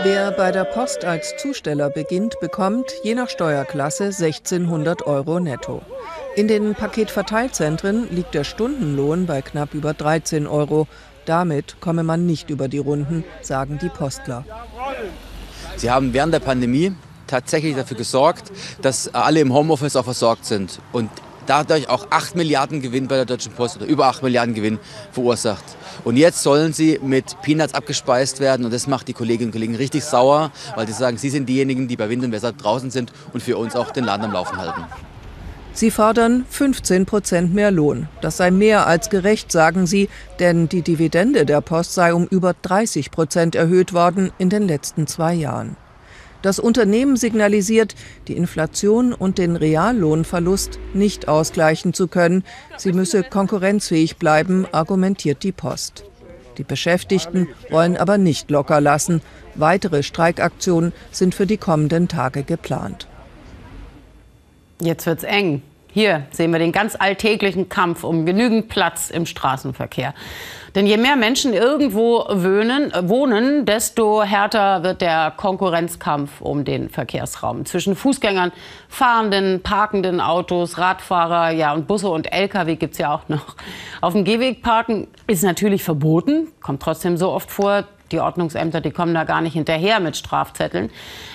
Wer 0.02 0.32
bei 0.32 0.52
der 0.52 0.64
Post 0.64 1.06
als 1.06 1.34
Zusteller 1.38 1.88
beginnt, 1.88 2.34
bekommt 2.42 2.92
je 3.02 3.14
nach 3.14 3.30
Steuerklasse 3.30 4.04
1600 4.04 5.06
Euro 5.06 5.40
netto. 5.40 5.80
In 6.36 6.48
den 6.48 6.74
Paketverteilzentren 6.74 8.14
liegt 8.14 8.34
der 8.34 8.44
Stundenlohn 8.44 9.24
bei 9.24 9.40
knapp 9.40 9.72
über 9.72 9.94
13 9.94 10.46
Euro. 10.46 10.86
Damit 11.26 11.80
komme 11.80 12.02
man 12.02 12.26
nicht 12.26 12.50
über 12.50 12.68
die 12.68 12.78
Runden, 12.78 13.24
sagen 13.42 13.78
die 13.80 13.88
Postler. 13.88 14.44
Sie 15.76 15.90
haben 15.90 16.12
während 16.12 16.34
der 16.34 16.40
Pandemie 16.40 16.92
tatsächlich 17.26 17.74
dafür 17.74 17.96
gesorgt, 17.96 18.52
dass 18.82 19.12
alle 19.14 19.40
im 19.40 19.52
Homeoffice 19.52 19.96
auch 19.96 20.04
versorgt 20.04 20.44
sind 20.44 20.80
und 20.92 21.10
dadurch 21.46 21.88
auch 21.88 22.06
8 22.10 22.36
Milliarden 22.36 22.80
Gewinn 22.80 23.08
bei 23.08 23.16
der 23.16 23.24
Deutschen 23.24 23.52
Post 23.52 23.76
oder 23.76 23.86
über 23.86 24.06
8 24.06 24.22
Milliarden 24.22 24.54
Gewinn 24.54 24.78
verursacht. 25.12 25.64
Und 26.04 26.16
jetzt 26.16 26.42
sollen 26.42 26.72
sie 26.72 26.98
mit 27.02 27.40
Peanuts 27.42 27.74
abgespeist 27.74 28.40
werden 28.40 28.64
und 28.64 28.72
das 28.72 28.86
macht 28.86 29.08
die 29.08 29.12
Kolleginnen 29.12 29.48
und 29.48 29.52
Kollegen 29.52 29.76
richtig 29.76 30.04
sauer, 30.04 30.50
weil 30.74 30.86
sie 30.86 30.92
sagen, 30.92 31.16
sie 31.16 31.30
sind 31.30 31.48
diejenigen, 31.48 31.88
die 31.88 31.96
bei 31.96 32.08
Wind 32.08 32.24
und 32.24 32.32
Wetter 32.32 32.52
draußen 32.52 32.90
sind 32.90 33.12
und 33.32 33.42
für 33.42 33.56
uns 33.56 33.76
auch 33.76 33.90
den 33.90 34.04
Laden 34.04 34.26
am 34.26 34.32
Laufen 34.32 34.56
halten. 34.56 34.84
Sie 35.74 35.90
fordern 35.90 36.46
15 36.48 37.04
Prozent 37.04 37.52
mehr 37.52 37.72
Lohn. 37.72 38.08
Das 38.20 38.36
sei 38.36 38.52
mehr 38.52 38.86
als 38.86 39.10
gerecht, 39.10 39.50
sagen 39.50 39.86
sie, 39.86 40.08
denn 40.38 40.68
die 40.68 40.82
Dividende 40.82 41.44
der 41.44 41.60
Post 41.60 41.94
sei 41.94 42.14
um 42.14 42.26
über 42.26 42.54
30 42.62 43.10
Prozent 43.10 43.56
erhöht 43.56 43.92
worden 43.92 44.30
in 44.38 44.50
den 44.50 44.68
letzten 44.68 45.08
zwei 45.08 45.34
Jahren. 45.34 45.76
Das 46.42 46.60
Unternehmen 46.60 47.16
signalisiert, 47.16 47.96
die 48.28 48.36
Inflation 48.36 49.12
und 49.12 49.38
den 49.38 49.56
Reallohnverlust 49.56 50.78
nicht 50.92 51.26
ausgleichen 51.26 51.92
zu 51.92 52.06
können. 52.06 52.44
Sie 52.76 52.92
müsse 52.92 53.24
konkurrenzfähig 53.24 54.18
bleiben, 54.18 54.66
argumentiert 54.70 55.42
die 55.42 55.52
Post. 55.52 56.04
Die 56.56 56.64
Beschäftigten 56.64 57.48
wollen 57.70 57.96
aber 57.96 58.16
nicht 58.16 58.48
locker 58.48 58.80
lassen. 58.80 59.22
Weitere 59.56 60.04
Streikaktionen 60.04 60.92
sind 61.10 61.34
für 61.34 61.46
die 61.46 61.56
kommenden 61.56 62.06
Tage 62.06 62.44
geplant. 62.44 63.08
Jetzt 64.80 65.06
wird's 65.06 65.24
eng. 65.24 65.62
Hier 65.94 66.26
sehen 66.32 66.50
wir 66.50 66.58
den 66.58 66.72
ganz 66.72 66.96
alltäglichen 66.98 67.68
Kampf 67.68 68.02
um 68.02 68.26
genügend 68.26 68.68
Platz 68.68 69.10
im 69.10 69.26
Straßenverkehr. 69.26 70.12
Denn 70.74 70.88
je 70.88 70.96
mehr 70.96 71.14
Menschen 71.14 71.52
irgendwo 71.52 72.24
wohnen, 72.28 72.92
wohnen, 73.08 73.64
desto 73.64 74.24
härter 74.24 74.82
wird 74.82 75.00
der 75.00 75.32
Konkurrenzkampf 75.36 76.40
um 76.40 76.64
den 76.64 76.88
Verkehrsraum. 76.88 77.64
Zwischen 77.64 77.94
Fußgängern, 77.94 78.50
fahrenden, 78.88 79.62
parkenden 79.62 80.20
Autos, 80.20 80.78
Radfahrer 80.78 81.50
ja, 81.50 81.72
und 81.72 81.86
Busse 81.86 82.08
und 82.08 82.32
Lkw 82.32 82.74
gibt 82.74 82.94
es 82.94 82.98
ja 82.98 83.14
auch 83.14 83.28
noch. 83.28 83.54
Auf 84.00 84.14
dem 84.14 84.24
Gehweg 84.24 84.62
parken 84.62 85.06
ist 85.28 85.44
natürlich 85.44 85.84
verboten, 85.84 86.48
kommt 86.60 86.82
trotzdem 86.82 87.16
so 87.16 87.30
oft 87.30 87.52
vor. 87.52 87.84
Die 88.12 88.20
Ordnungsämter, 88.20 88.80
die 88.80 88.90
kommen 88.90 89.14
da 89.14 89.24
gar 89.24 89.40
nicht 89.40 89.54
hinterher 89.54 90.00
mit 90.00 90.16
Strafzetteln. 90.16 90.90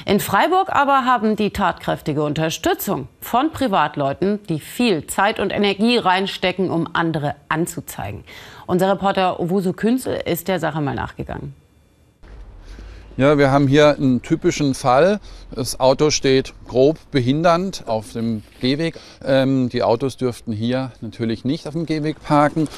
In 0.06 0.20
Freiburg 0.20 0.70
aber 0.70 1.06
haben 1.06 1.36
die 1.36 1.50
tatkräftige 1.50 2.24
Unterstützung 2.24 3.08
von 3.22 3.52
Privatleuten, 3.52 4.40
die 4.48 4.60
viel 4.60 5.08
Zeit 5.08 5.40
und 5.40 5.52
Energie 5.52 5.98
reinstecken, 5.98 6.70
um 6.70 6.88
andere 6.94 7.36
anzuzeigen. 7.50 8.24
Unser 8.68 8.92
Reporter 8.92 9.40
Owusu 9.40 9.74
Künzel 9.74 10.22
ist 10.26 10.48
der 10.48 10.60
Sache 10.60 10.80
mal 10.82 10.96
nachgegangen. 10.96 11.56
Ja, 13.20 13.38
wir 13.38 13.52
haben 13.52 13.68
hier 13.68 13.98
einen 13.98 14.22
typischen 14.22 14.74
Fall. 14.74 15.20
Das 15.52 15.78
Auto 15.82 16.10
steht 16.10 16.54
grob 16.70 16.98
behindernd 17.12 17.84
auf 17.86 18.14
dem 18.14 18.44
Gehweg. 18.62 18.98
Ähm, 19.26 19.68
die 19.68 19.84
Autos 19.84 20.16
dürften 20.16 20.54
hier 20.54 20.94
natürlich 21.02 21.44
nicht 21.44 21.68
auf 21.68 21.74
dem 21.74 21.86
Gehweg 21.86 22.24
parken. 22.24 22.70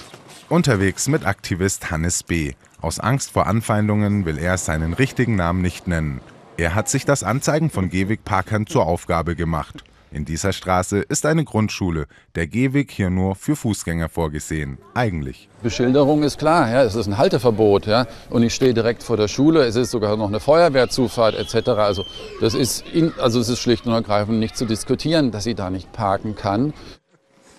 Unterwegs 0.49 1.07
mit 1.07 1.27
Aktivist 1.27 1.91
Hannes 1.91 2.23
B. 2.23 2.53
Aus 2.81 2.99
Angst 2.99 3.31
vor 3.31 3.45
Anfeindungen 3.45 4.25
will 4.25 4.39
er 4.39 4.57
seinen 4.57 4.93
richtigen 4.93 5.35
Namen 5.35 5.61
nicht 5.61 5.87
nennen. 5.87 6.19
Er 6.57 6.73
hat 6.73 6.89
sich 6.89 7.05
das 7.05 7.23
Anzeigen 7.23 7.69
von 7.69 7.89
Gehwegparkern 7.89 8.65
zur 8.65 8.87
Aufgabe 8.87 9.35
gemacht. 9.35 9.83
In 10.09 10.25
dieser 10.25 10.51
Straße 10.51 10.97
ist 10.99 11.25
eine 11.27 11.45
Grundschule. 11.45 12.07
Der 12.35 12.47
Gehweg 12.47 12.91
hier 12.91 13.11
nur 13.11 13.35
für 13.35 13.55
Fußgänger 13.55 14.09
vorgesehen. 14.09 14.79
Eigentlich. 14.95 15.47
Beschilderung 15.61 16.23
ist 16.23 16.39
klar, 16.39 16.69
ja, 16.69 16.83
es 16.83 16.95
ist 16.95 17.07
ein 17.07 17.17
Halteverbot, 17.17 17.85
ja, 17.85 18.07
und 18.29 18.43
ich 18.43 18.53
stehe 18.53 18.73
direkt 18.73 19.03
vor 19.03 19.15
der 19.15 19.29
Schule. 19.29 19.63
Es 19.63 19.75
ist 19.75 19.91
sogar 19.91 20.17
noch 20.17 20.27
eine 20.27 20.39
Feuerwehrzufahrt 20.39 21.35
etc. 21.35 21.69
Also 21.69 22.03
das 22.41 22.55
ist, 22.55 22.83
in, 22.91 23.13
also 23.19 23.39
es 23.39 23.47
ist 23.47 23.59
schlicht 23.59 23.85
und 23.85 23.93
ergreifend 23.93 24.39
nicht 24.39 24.57
zu 24.57 24.65
diskutieren, 24.65 25.31
dass 25.31 25.43
sie 25.45 25.55
da 25.55 25.69
nicht 25.69 25.93
parken 25.93 26.35
kann. 26.35 26.73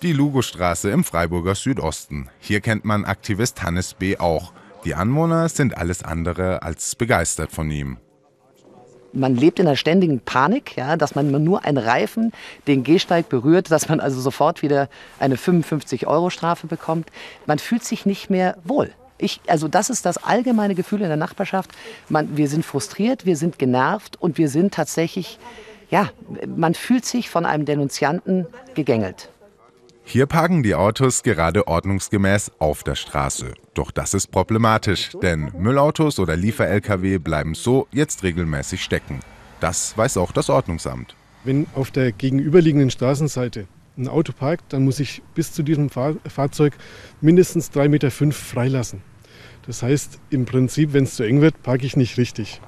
Die 0.03 0.13
Lugostraße 0.13 0.91
im 0.91 1.05
Freiburger 1.05 1.55
Südosten. 1.55 2.29
Hier 2.39 2.59
kennt 2.59 2.83
man 2.83 3.05
Aktivist 3.05 3.63
Hannes 3.63 3.93
B. 3.93 4.17
auch. 4.17 4.51
Die 4.85 4.95
Anwohner 4.95 5.47
sind 5.47 5.77
alles 5.77 6.03
andere 6.03 6.61
als 6.61 6.95
begeistert 6.95 7.51
von 7.51 7.71
ihm. 7.71 7.97
Man 9.13 9.35
lebt 9.35 9.59
in 9.59 9.67
einer 9.67 9.77
ständigen 9.77 10.19
Panik, 10.19 10.75
ja, 10.75 10.97
dass 10.97 11.13
man 11.15 11.31
nur 11.43 11.63
ein 11.63 11.77
Reifen 11.77 12.31
den 12.67 12.83
Gehsteig 12.83 13.29
berührt, 13.29 13.69
dass 13.69 13.87
man 13.87 13.99
also 13.99 14.19
sofort 14.19 14.63
wieder 14.63 14.89
eine 15.19 15.35
55-Euro-Strafe 15.35 16.67
bekommt. 16.67 17.11
Man 17.45 17.59
fühlt 17.59 17.83
sich 17.83 18.05
nicht 18.05 18.29
mehr 18.29 18.57
wohl. 18.63 18.91
Ich, 19.19 19.39
also 19.47 19.67
das 19.67 19.89
ist 19.91 20.05
das 20.05 20.17
allgemeine 20.17 20.73
Gefühl 20.73 21.01
in 21.01 21.07
der 21.07 21.17
Nachbarschaft. 21.17 21.71
Man, 22.09 22.35
wir 22.35 22.49
sind 22.49 22.65
frustriert, 22.65 23.25
wir 23.25 23.37
sind 23.37 23.59
genervt 23.59 24.19
und 24.19 24.39
wir 24.39 24.49
sind 24.49 24.73
tatsächlich, 24.73 25.37
ja, 25.91 26.09
man 26.47 26.73
fühlt 26.73 27.05
sich 27.05 27.29
von 27.29 27.45
einem 27.45 27.65
Denunzianten 27.65 28.47
gegängelt. 28.73 29.29
Hier 30.05 30.25
parken 30.25 30.63
die 30.63 30.75
Autos 30.75 31.23
gerade 31.23 31.67
ordnungsgemäß 31.67 32.51
auf 32.59 32.83
der 32.83 32.95
Straße. 32.95 33.53
Doch 33.73 33.89
das 33.89 34.13
ist 34.13 34.31
problematisch, 34.31 35.11
denn 35.21 35.51
Müllautos 35.57 36.19
oder 36.19 36.35
Liefer-Lkw 36.35 37.17
bleiben 37.19 37.55
so 37.55 37.87
jetzt 37.91 38.21
regelmäßig 38.23 38.83
stecken. 38.83 39.21
Das 39.59 39.97
weiß 39.97 40.17
auch 40.17 40.31
das 40.31 40.49
Ordnungsamt. 40.49 41.15
Wenn 41.45 41.67
auf 41.73 41.89
der 41.89 42.11
gegenüberliegenden 42.11 42.91
Straßenseite 42.91 43.65
ein 43.97 44.07
Auto 44.07 44.33
parkt, 44.33 44.73
dann 44.73 44.83
muss 44.83 44.99
ich 44.99 45.21
bis 45.35 45.53
zu 45.53 45.63
diesem 45.63 45.89
Fahr 45.89 46.15
Fahrzeug 46.27 46.73
mindestens 47.21 47.71
3,5 47.71 47.87
Meter 47.89 48.11
freilassen. 48.11 49.01
Das 49.65 49.81
heißt, 49.81 50.19
im 50.29 50.45
Prinzip, 50.45 50.93
wenn 50.93 51.05
es 51.05 51.15
zu 51.15 51.23
eng 51.23 51.41
wird, 51.41 51.63
parke 51.63 51.85
ich 51.85 51.95
nicht 51.95 52.17
richtig. 52.17 52.59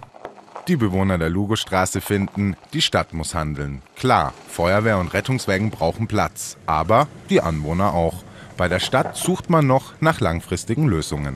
Die 0.67 0.77
Bewohner 0.77 1.19
der 1.19 1.29
Lugostraße 1.29 2.01
finden, 2.01 2.55
die 2.73 2.81
Stadt 2.81 3.13
muss 3.13 3.35
handeln. 3.35 3.83
Klar, 3.95 4.33
Feuerwehr 4.47 4.97
und 4.97 5.13
Rettungswagen 5.13 5.69
brauchen 5.69 6.07
Platz, 6.07 6.57
aber 6.65 7.07
die 7.29 7.39
Anwohner 7.39 7.93
auch. 7.93 8.23
Bei 8.57 8.67
der 8.67 8.79
Stadt 8.79 9.15
sucht 9.15 9.51
man 9.51 9.67
noch 9.67 9.93
nach 10.01 10.21
langfristigen 10.21 10.87
Lösungen. 10.87 11.35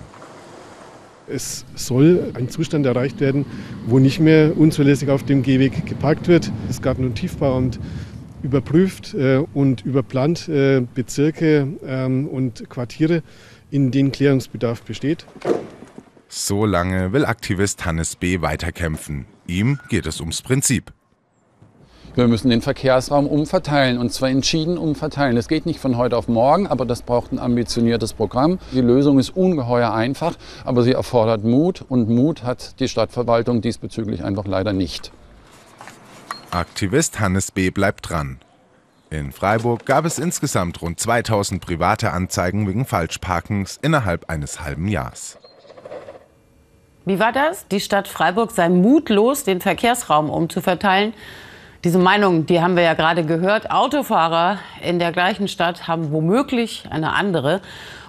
Es 1.28 1.64
soll 1.76 2.32
ein 2.34 2.50
Zustand 2.50 2.88
erreicht 2.88 3.20
werden, 3.20 3.46
wo 3.86 4.00
nicht 4.00 4.20
mehr 4.20 4.58
unzulässig 4.58 5.10
auf 5.10 5.22
dem 5.22 5.44
Gehweg 5.44 5.86
geparkt 5.86 6.28
wird. 6.28 6.52
Das 6.68 6.82
Garten- 6.82 7.06
und 7.06 7.14
Tiefbauamt 7.14 7.80
überprüft 8.42 9.14
äh, 9.14 9.44
und 9.54 9.86
überplant 9.86 10.50
äh, 10.50 10.82
Bezirke 10.96 11.68
ähm, 11.86 12.28
und 12.28 12.68
Quartiere, 12.68 13.22
in 13.70 13.92
denen 13.92 14.12
Klärungsbedarf 14.12 14.82
besteht. 14.82 15.28
So 16.32 16.64
lange 16.64 17.12
will 17.12 17.26
Aktivist 17.26 17.86
Hannes 17.86 18.16
B. 18.16 18.42
weiterkämpfen. 18.42 19.26
Ihm 19.48 19.80
geht 19.90 20.06
es 20.06 20.20
ums 20.20 20.44
Prinzip. 20.44 20.94
Wir 22.14 22.28
müssen 22.28 22.52
den 22.52 22.62
Verkehrsraum 22.62 23.26
umverteilen 23.26 23.98
und 23.98 24.14
zwar 24.14 24.30
entschieden 24.30 24.78
umverteilen. 24.78 25.36
Das 25.36 25.48
geht 25.48 25.66
nicht 25.66 25.80
von 25.80 25.98
heute 25.98 26.16
auf 26.18 26.28
morgen, 26.28 26.68
aber 26.68 26.86
das 26.86 27.02
braucht 27.02 27.32
ein 27.32 27.40
ambitioniertes 27.40 28.14
Programm. 28.14 28.60
Die 28.74 28.82
Lösung 28.82 29.18
ist 29.18 29.36
ungeheuer 29.36 29.92
einfach, 29.92 30.36
aber 30.66 30.84
sie 30.84 30.92
erfordert 30.92 31.44
Mut 31.44 31.84
und 31.90 32.10
Mut 32.10 32.44
hat 32.44 32.80
die 32.80 32.88
Stadtverwaltung 32.88 33.62
diesbezüglich 33.62 34.24
einfach 34.24 34.46
leider 34.46 34.72
nicht. 34.72 35.12
Aktivist 36.52 37.20
Hannes 37.20 37.52
B. 37.52 37.72
bleibt 37.72 38.08
dran. 38.08 38.38
In 39.10 39.32
Freiburg 39.32 39.88
gab 39.88 40.06
es 40.06 40.20
insgesamt 40.20 40.84
rund 40.84 41.00
2000 41.00 41.60
private 41.60 42.12
Anzeigen 42.12 42.68
wegen 42.68 42.86
Falschparkens 42.86 43.80
innerhalb 43.82 44.30
eines 44.30 44.62
halben 44.62 44.88
Jahres. 44.88 45.40
Wie 47.06 47.20
war 47.20 47.32
das? 47.32 47.68
Die 47.70 47.80
Stadt 47.80 48.08
Freiburg 48.08 48.52
sei 48.52 48.70
mutlos, 48.70 49.44
den 49.44 49.62
Verkehrsraum 49.62 50.30
umzuverteilen. 50.30 51.14
Diese 51.86 51.98
Meinung, 51.98 52.46
die 52.46 52.62
haben 52.62 52.76
wir 52.76 52.84
ja 52.84 52.94
gerade 52.94 53.24
gehört. 53.24 53.72
Autofahrer 53.72 54.58
in 54.84 55.00
der 55.00 55.14
gleichen 55.14 55.48
Stadt 55.48 55.88
haben 55.88 56.12
womöglich 56.12 56.84
eine 56.90 57.14
andere 57.14 57.62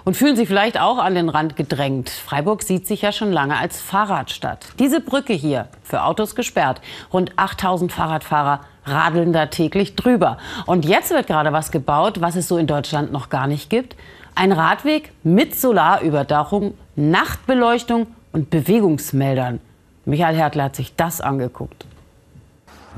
und 0.03 0.17
fühlen 0.17 0.35
sich 0.35 0.49
vielleicht 0.49 0.77
auch 0.77 0.97
an 0.97 1.15
den 1.15 1.29
Rand 1.29 1.55
gedrängt. 1.55 2.09
Freiburg 2.09 2.63
sieht 2.63 2.85
sich 2.85 3.01
ja 3.01 3.13
schon 3.13 3.31
lange 3.31 3.57
als 3.57 3.79
Fahrradstadt. 3.79 4.67
Diese 4.77 4.99
Brücke 4.99 5.31
hier 5.31 5.67
für 5.83 6.03
Autos 6.03 6.35
gesperrt. 6.35 6.81
Rund 7.13 7.31
8000 7.37 7.93
Fahrradfahrer 7.93 8.59
radeln 8.85 9.31
da 9.31 9.45
täglich 9.45 9.95
drüber. 9.95 10.37
Und 10.65 10.83
jetzt 10.83 11.11
wird 11.11 11.27
gerade 11.27 11.53
was 11.53 11.71
gebaut, 11.71 12.19
was 12.19 12.35
es 12.35 12.49
so 12.49 12.57
in 12.57 12.67
Deutschland 12.67 13.13
noch 13.13 13.29
gar 13.29 13.47
nicht 13.47 13.69
gibt. 13.69 13.95
Ein 14.35 14.51
Radweg 14.51 15.13
mit 15.23 15.57
Solarüberdachung, 15.57 16.73
Nachtbeleuchtung 16.97 18.07
und 18.31 18.49
Bewegungsmeldern. 18.49 19.59
Michael 20.05 20.35
Hertler 20.35 20.65
hat 20.65 20.75
sich 20.75 20.95
das 20.95 21.21
angeguckt. 21.21 21.85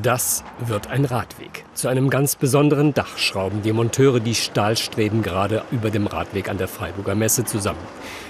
Das 0.01 0.43
wird 0.65 0.87
ein 0.87 1.05
Radweg. 1.05 1.65
Zu 1.75 1.87
einem 1.87 2.09
ganz 2.09 2.35
besonderen 2.35 2.95
Dach 2.95 3.19
schrauben 3.19 3.61
die 3.61 3.73
Monteure 3.73 4.19
die 4.19 4.33
Stahlstreben 4.33 5.21
gerade 5.21 5.61
über 5.71 5.91
dem 5.91 6.07
Radweg 6.07 6.49
an 6.49 6.57
der 6.57 6.67
Freiburger 6.67 7.13
Messe 7.13 7.45
zusammen. 7.45 7.77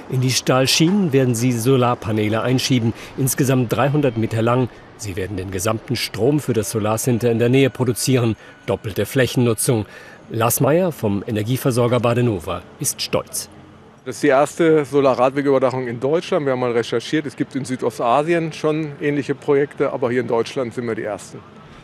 In 0.09 0.19
die 0.19 0.31
Stahlschienen 0.31 1.13
werden 1.13 1.35
sie 1.35 1.53
Solarpaneele 1.53 2.41
einschieben, 2.41 2.93
insgesamt 3.17 3.71
300 3.71 4.17
Meter 4.17 4.41
lang. 4.41 4.67
Sie 4.97 5.15
werden 5.15 5.37
den 5.37 5.51
gesamten 5.51 5.95
Strom 5.95 6.41
für 6.41 6.51
das 6.51 6.69
Solarcenter 6.69 7.31
in 7.31 7.39
der 7.39 7.49
Nähe 7.49 7.69
produzieren. 7.69 8.35
Doppelte 8.65 9.05
Flächennutzung. 9.05 9.85
Lars 10.29 10.59
Meyer 10.59 10.91
vom 10.91 11.23
Energieversorger 11.25 12.01
Badenova 12.01 12.61
ist 12.81 13.01
stolz. 13.01 13.49
Das 14.05 14.15
ist 14.15 14.23
die 14.23 14.27
erste 14.27 14.83
Solarradwegüberdachung 14.83 15.87
in 15.87 16.01
Deutschland. 16.01 16.45
Wir 16.45 16.51
haben 16.51 16.59
mal 16.59 16.73
recherchiert, 16.73 17.25
es 17.25 17.37
gibt 17.37 17.55
in 17.55 17.63
Südostasien 17.63 18.51
schon 18.51 18.91
ähnliche 18.99 19.33
Projekte, 19.33 19.93
aber 19.93 20.11
hier 20.11 20.19
in 20.19 20.27
Deutschland 20.27 20.73
sind 20.73 20.87
wir 20.87 20.95
die 20.95 21.03
Ersten. 21.03 21.39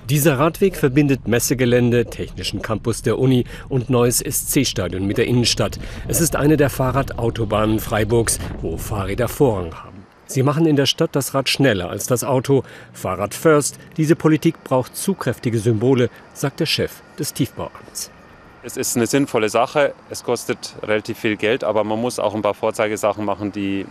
Dieser 0.10 0.38
Radweg 0.38 0.75
verbindet 0.75 1.29
Messegelände, 1.29 2.03
Technischen 2.05 2.62
Campus 2.62 3.03
der 3.03 3.19
Uni 3.19 3.45
und 3.69 3.89
neues 3.89 4.19
SC-Stadion 4.19 5.08
mit 5.08 5.17
der 5.17 5.27
Innenstadt. 5.27 5.79
Es 6.10 6.19
ist 6.19 6.36
eine 6.36 6.58
der 6.58 6.69
Fahrradautobahnen 6.69 7.79
Freiburgs, 7.79 8.38
wo 8.62 8.75
Fahrräder 8.75 9.29
Vorrang 9.29 9.73
haben. 9.73 10.03
Sie 10.25 10.43
machen 10.43 10.65
in 10.65 10.75
der 10.75 10.88
Stadt 10.88 11.15
das 11.15 11.34
Rad 11.34 11.47
schneller 11.47 11.89
als 11.89 12.08
das 12.08 12.25
Auto. 12.25 12.63
Fahrrad 12.91 13.34
first. 13.34 13.79
Diese 13.95 14.17
Politik 14.17 14.63
braucht 14.65 14.95
zugkräftige 14.95 15.60
Symbole, 15.60 16.10
sagt 16.34 16.60
der 16.60 16.65
Chef 16.65 17.01
des 17.17 17.34
Tiefbauamts. 17.34 18.12
Es 18.62 18.76
ist 18.76 18.98
eine 18.98 19.08
sinnvolle 19.08 19.48
Sache. 19.48 19.93
Es 20.10 20.24
kostet 20.24 20.76
relativ 20.84 21.17
viel 21.17 21.38
Geld, 21.38 21.63
aber 21.63 21.86
man 21.86 22.00
muss 22.00 22.19
auch 22.19 22.36
ein 22.36 22.41
paar 22.41 22.54
Vorzeigesachen 22.54 23.24
machen, 23.24 23.54
die 23.54 23.86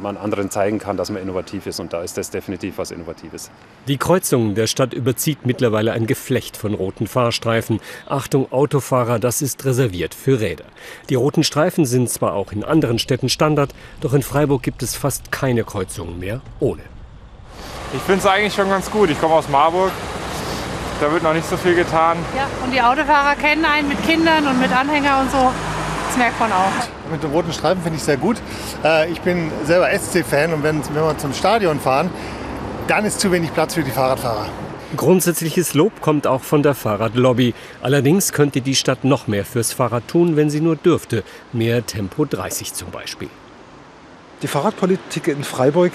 man 0.00 0.16
anderen 0.16 0.50
zeigen 0.50 0.78
kann, 0.78 0.96
dass 0.96 1.10
man 1.10 1.20
innovativ 1.20 1.66
ist. 1.66 1.80
Und 1.80 1.92
da 1.92 2.02
ist 2.02 2.16
das 2.16 2.30
definitiv 2.30 2.78
was 2.78 2.92
Innovatives. 2.92 3.50
Die 3.88 3.96
Kreuzung 3.96 4.54
der 4.54 4.68
Stadt 4.68 4.92
überzieht 4.92 5.44
mittlerweile 5.44 5.92
ein 5.92 6.06
Geflecht 6.06 6.56
von 6.56 6.74
roten 6.74 7.08
Fahrstreifen. 7.08 7.80
Achtung, 8.06 8.52
Autofahrer, 8.52 9.18
das 9.18 9.42
ist 9.42 9.64
reserviert 9.64 10.14
für 10.14 10.38
Räder. 10.40 10.66
Die 11.08 11.14
roten 11.14 11.42
Streifen 11.42 11.84
sind 11.84 12.08
zwar 12.08 12.34
auch 12.34 12.52
in 12.52 12.62
anderen 12.62 12.98
Städten 13.00 13.28
Standard, 13.28 13.74
doch 14.00 14.12
in 14.14 14.22
Freiburg 14.22 14.62
gibt 14.62 14.82
es 14.82 14.94
fast 14.94 15.32
keine 15.32 15.64
Kreuzungen 15.64 16.20
mehr 16.20 16.42
ohne. 16.60 16.82
Ich 17.94 18.02
finde 18.02 18.20
es 18.20 18.26
eigentlich 18.26 18.54
schon 18.54 18.68
ganz 18.68 18.90
gut. 18.90 19.10
Ich 19.10 19.20
komme 19.20 19.34
aus 19.34 19.48
Marburg. 19.48 19.90
Da 21.00 21.12
wird 21.12 21.22
noch 21.22 21.34
nicht 21.34 21.48
so 21.48 21.56
viel 21.56 21.74
getan. 21.74 22.16
Ja, 22.34 22.48
und 22.64 22.72
die 22.72 22.80
Autofahrer 22.80 23.34
kennen 23.36 23.64
einen 23.64 23.88
mit 23.88 24.02
Kindern 24.06 24.46
und 24.46 24.58
mit 24.58 24.72
Anhänger 24.72 25.20
und 25.20 25.30
so. 25.30 25.52
Das 26.08 26.16
merkt 26.16 26.40
man 26.40 26.50
auch. 26.52 26.72
Mit 27.10 27.22
dem 27.22 27.30
roten 27.32 27.52
Streifen 27.52 27.82
finde 27.82 27.98
ich 27.98 28.02
sehr 28.02 28.16
gut. 28.16 28.38
Äh, 28.82 29.10
ich 29.10 29.20
bin 29.20 29.52
selber 29.64 29.88
SC-Fan 29.90 30.54
und 30.54 30.62
wenn, 30.62 30.82
wenn 30.94 31.02
wir 31.02 31.18
zum 31.18 31.34
Stadion 31.34 31.80
fahren, 31.80 32.10
dann 32.88 33.04
ist 33.04 33.20
zu 33.20 33.30
wenig 33.30 33.52
Platz 33.52 33.74
für 33.74 33.82
die 33.82 33.90
Fahrradfahrer. 33.90 34.46
Grundsätzliches 34.96 35.74
Lob 35.74 36.00
kommt 36.00 36.26
auch 36.26 36.42
von 36.42 36.62
der 36.62 36.74
Fahrradlobby. 36.74 37.52
Allerdings 37.82 38.32
könnte 38.32 38.62
die 38.62 38.76
Stadt 38.76 39.04
noch 39.04 39.26
mehr 39.26 39.44
fürs 39.44 39.72
Fahrrad 39.72 40.08
tun, 40.08 40.36
wenn 40.36 40.48
sie 40.48 40.60
nur 40.60 40.76
dürfte. 40.76 41.24
Mehr 41.52 41.84
Tempo 41.84 42.24
30 42.24 42.72
zum 42.72 42.90
Beispiel. 42.90 43.28
Die 44.42 44.46
Fahrradpolitik 44.46 45.28
in 45.28 45.44
Freiburg 45.44 45.92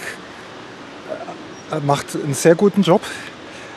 äh, 1.72 1.80
macht 1.80 2.16
einen 2.16 2.34
sehr 2.34 2.56
guten 2.56 2.84
Job. 2.84 3.02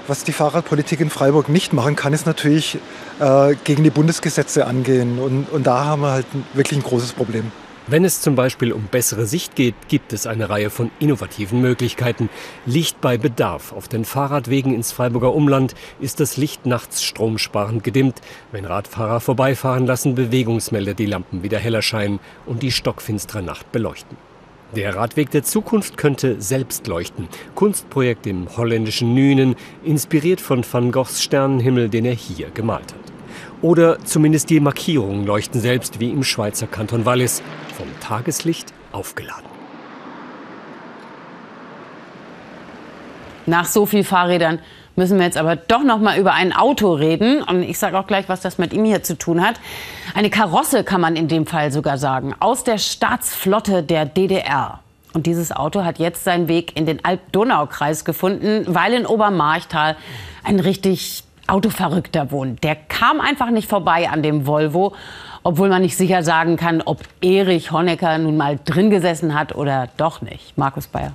Was 0.06 0.22
die 0.22 0.32
Fahrradpolitik 0.32 1.00
in 1.00 1.08
Freiburg 1.08 1.48
nicht 1.48 1.72
machen 1.72 1.96
kann, 1.96 2.12
ist 2.12 2.26
natürlich 2.26 2.76
äh, 3.20 3.54
gegen 3.64 3.84
die 3.84 3.90
Bundesgesetze 3.90 4.66
angehen. 4.66 5.18
Und, 5.18 5.50
und 5.50 5.66
da 5.66 5.86
haben 5.86 6.02
wir 6.02 6.10
halt 6.10 6.26
wirklich 6.52 6.78
ein 6.78 6.82
großes 6.82 7.12
Problem. 7.12 7.50
Wenn 7.86 8.04
es 8.04 8.20
zum 8.20 8.34
Beispiel 8.34 8.72
um 8.72 8.84
bessere 8.84 9.24
Sicht 9.26 9.56
geht, 9.56 9.74
gibt 9.88 10.12
es 10.12 10.26
eine 10.26 10.50
Reihe 10.50 10.68
von 10.68 10.90
innovativen 11.00 11.62
Möglichkeiten. 11.62 12.28
Licht 12.66 13.00
bei 13.00 13.16
Bedarf. 13.16 13.72
Auf 13.72 13.88
den 13.88 14.04
Fahrradwegen 14.04 14.74
ins 14.74 14.92
Freiburger 14.92 15.34
Umland 15.34 15.74
ist 16.00 16.20
das 16.20 16.36
Licht 16.36 16.66
nachts 16.66 17.02
stromsparend 17.02 17.82
gedimmt. 17.82 18.20
Wenn 18.52 18.66
Radfahrer 18.66 19.20
vorbeifahren, 19.20 19.86
lassen 19.86 20.14
Bewegungsmelder 20.14 20.92
die 20.92 21.06
Lampen 21.06 21.42
wieder 21.42 21.58
heller 21.58 21.80
scheinen 21.82 22.20
und 22.44 22.62
die 22.62 22.72
stockfinstere 22.72 23.42
Nacht 23.42 23.72
beleuchten. 23.72 24.18
Der 24.72 24.96
Radweg 24.96 25.30
der 25.30 25.44
Zukunft 25.44 25.96
könnte 25.96 26.40
selbst 26.40 26.86
leuchten. 26.88 27.28
Kunstprojekt 27.54 28.26
im 28.26 28.56
holländischen 28.56 29.14
Nünen, 29.14 29.54
inspiriert 29.84 30.40
von 30.40 30.64
Van 30.70 30.90
Goghs 30.90 31.22
Sternenhimmel, 31.22 31.88
den 31.88 32.04
er 32.04 32.14
hier 32.14 32.50
gemalt 32.50 32.92
hat. 32.92 33.12
Oder 33.62 33.98
zumindest 34.04 34.50
die 34.50 34.60
Markierungen 34.60 35.26
leuchten 35.26 35.60
selbst 35.60 36.00
wie 36.00 36.10
im 36.10 36.24
Schweizer 36.24 36.66
Kanton 36.66 37.04
Wallis, 37.04 37.42
vom 37.76 37.86
Tageslicht 38.00 38.72
aufgeladen. 38.90 39.46
Nach 43.46 43.66
so 43.66 43.86
viel 43.86 44.04
Fahrrädern 44.04 44.58
müssen 44.96 45.18
wir 45.18 45.24
jetzt 45.24 45.36
aber 45.36 45.56
doch 45.56 45.82
noch 45.82 45.98
mal 45.98 46.18
über 46.18 46.32
ein 46.32 46.52
Auto 46.52 46.92
reden. 46.92 47.42
Und 47.42 47.62
ich 47.62 47.78
sage 47.78 47.98
auch 47.98 48.06
gleich, 48.06 48.28
was 48.28 48.40
das 48.40 48.58
mit 48.58 48.72
ihm 48.72 48.84
hier 48.84 49.02
zu 49.02 49.16
tun 49.18 49.44
hat. 49.44 49.56
Eine 50.14 50.30
Karosse 50.30 50.84
kann 50.84 51.00
man 51.00 51.16
in 51.16 51.28
dem 51.28 51.46
Fall 51.46 51.72
sogar 51.72 51.98
sagen, 51.98 52.34
aus 52.40 52.64
der 52.64 52.78
Staatsflotte 52.78 53.82
der 53.82 54.06
DDR. 54.06 54.80
Und 55.12 55.26
dieses 55.26 55.52
Auto 55.52 55.84
hat 55.84 55.98
jetzt 55.98 56.24
seinen 56.24 56.48
Weg 56.48 56.76
in 56.76 56.86
den 56.86 57.04
Alb-Donau-Kreis 57.04 58.04
gefunden, 58.04 58.64
weil 58.66 58.92
in 58.92 59.06
Obermarchtal 59.06 59.96
ein 60.42 60.58
richtig 60.58 61.22
Autoverrückter 61.46 62.30
wohnt. 62.32 62.64
Der 62.64 62.74
kam 62.74 63.20
einfach 63.20 63.50
nicht 63.50 63.68
vorbei 63.68 64.08
an 64.10 64.22
dem 64.22 64.46
Volvo, 64.46 64.94
obwohl 65.42 65.68
man 65.68 65.82
nicht 65.82 65.96
sicher 65.96 66.22
sagen 66.22 66.56
kann, 66.56 66.82
ob 66.82 67.02
Erich 67.20 67.70
Honecker 67.70 68.18
nun 68.18 68.36
mal 68.36 68.58
drin 68.64 68.90
gesessen 68.90 69.34
hat 69.34 69.54
oder 69.54 69.88
doch 69.96 70.22
nicht. 70.22 70.56
Markus 70.56 70.86
Bayer. 70.86 71.12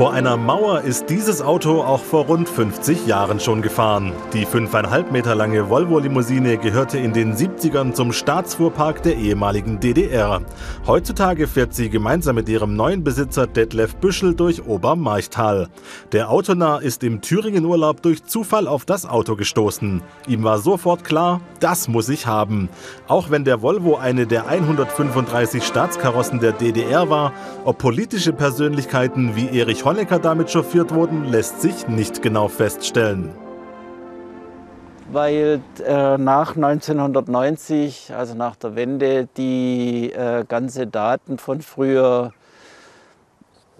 Vor 0.00 0.14
einer 0.14 0.38
Mauer 0.38 0.80
ist 0.80 1.10
dieses 1.10 1.42
Auto 1.42 1.82
auch 1.82 2.02
vor 2.02 2.24
rund 2.24 2.48
50 2.48 3.06
Jahren 3.06 3.38
schon 3.38 3.60
gefahren. 3.60 4.14
Die 4.32 4.46
5,5 4.46 5.10
Meter 5.10 5.34
lange 5.34 5.68
Volvo-Limousine 5.68 6.56
gehörte 6.56 6.96
in 6.96 7.12
den 7.12 7.36
70ern 7.36 7.92
zum 7.92 8.14
Staatsfuhrpark 8.14 9.02
der 9.02 9.16
ehemaligen 9.16 9.78
DDR. 9.78 10.40
Heutzutage 10.86 11.46
fährt 11.46 11.74
sie 11.74 11.90
gemeinsam 11.90 12.36
mit 12.36 12.48
ihrem 12.48 12.76
neuen 12.76 13.04
Besitzer 13.04 13.46
Detlef 13.46 13.94
Büschel 13.96 14.34
durch 14.34 14.66
Obermarchtal. 14.66 15.68
Der 16.12 16.30
Autonah 16.30 16.78
ist 16.78 17.04
im 17.04 17.20
Thüringen-Urlaub 17.20 18.00
durch 18.00 18.24
Zufall 18.24 18.68
auf 18.68 18.86
das 18.86 19.04
Auto 19.04 19.36
gestoßen. 19.36 20.00
Ihm 20.26 20.44
war 20.44 20.60
sofort 20.60 21.04
klar, 21.04 21.42
das 21.60 21.88
muss 21.88 22.08
ich 22.08 22.26
haben. 22.26 22.70
Auch 23.06 23.28
wenn 23.28 23.44
der 23.44 23.60
Volvo 23.60 23.96
eine 23.96 24.26
der 24.26 24.46
135 24.46 25.62
Staatskarossen 25.62 26.40
der 26.40 26.52
DDR 26.52 27.10
war, 27.10 27.34
ob 27.66 27.76
politische 27.76 28.32
Persönlichkeiten 28.32 29.36
wie 29.36 29.58
Erich 29.58 29.84
Honecker 29.90 30.20
damit 30.20 30.48
chauffiert 30.52 30.94
wurden, 30.94 31.24
lässt 31.24 31.62
sich 31.62 31.88
nicht 31.88 32.22
genau 32.22 32.46
feststellen. 32.46 33.30
Weil 35.10 35.60
äh, 35.84 36.16
nach 36.16 36.54
1990, 36.54 38.12
also 38.16 38.36
nach 38.36 38.54
der 38.54 38.76
Wende, 38.76 39.26
die 39.36 40.12
äh, 40.12 40.44
ganze 40.46 40.86
Daten 40.86 41.38
von 41.38 41.60
früher 41.60 42.32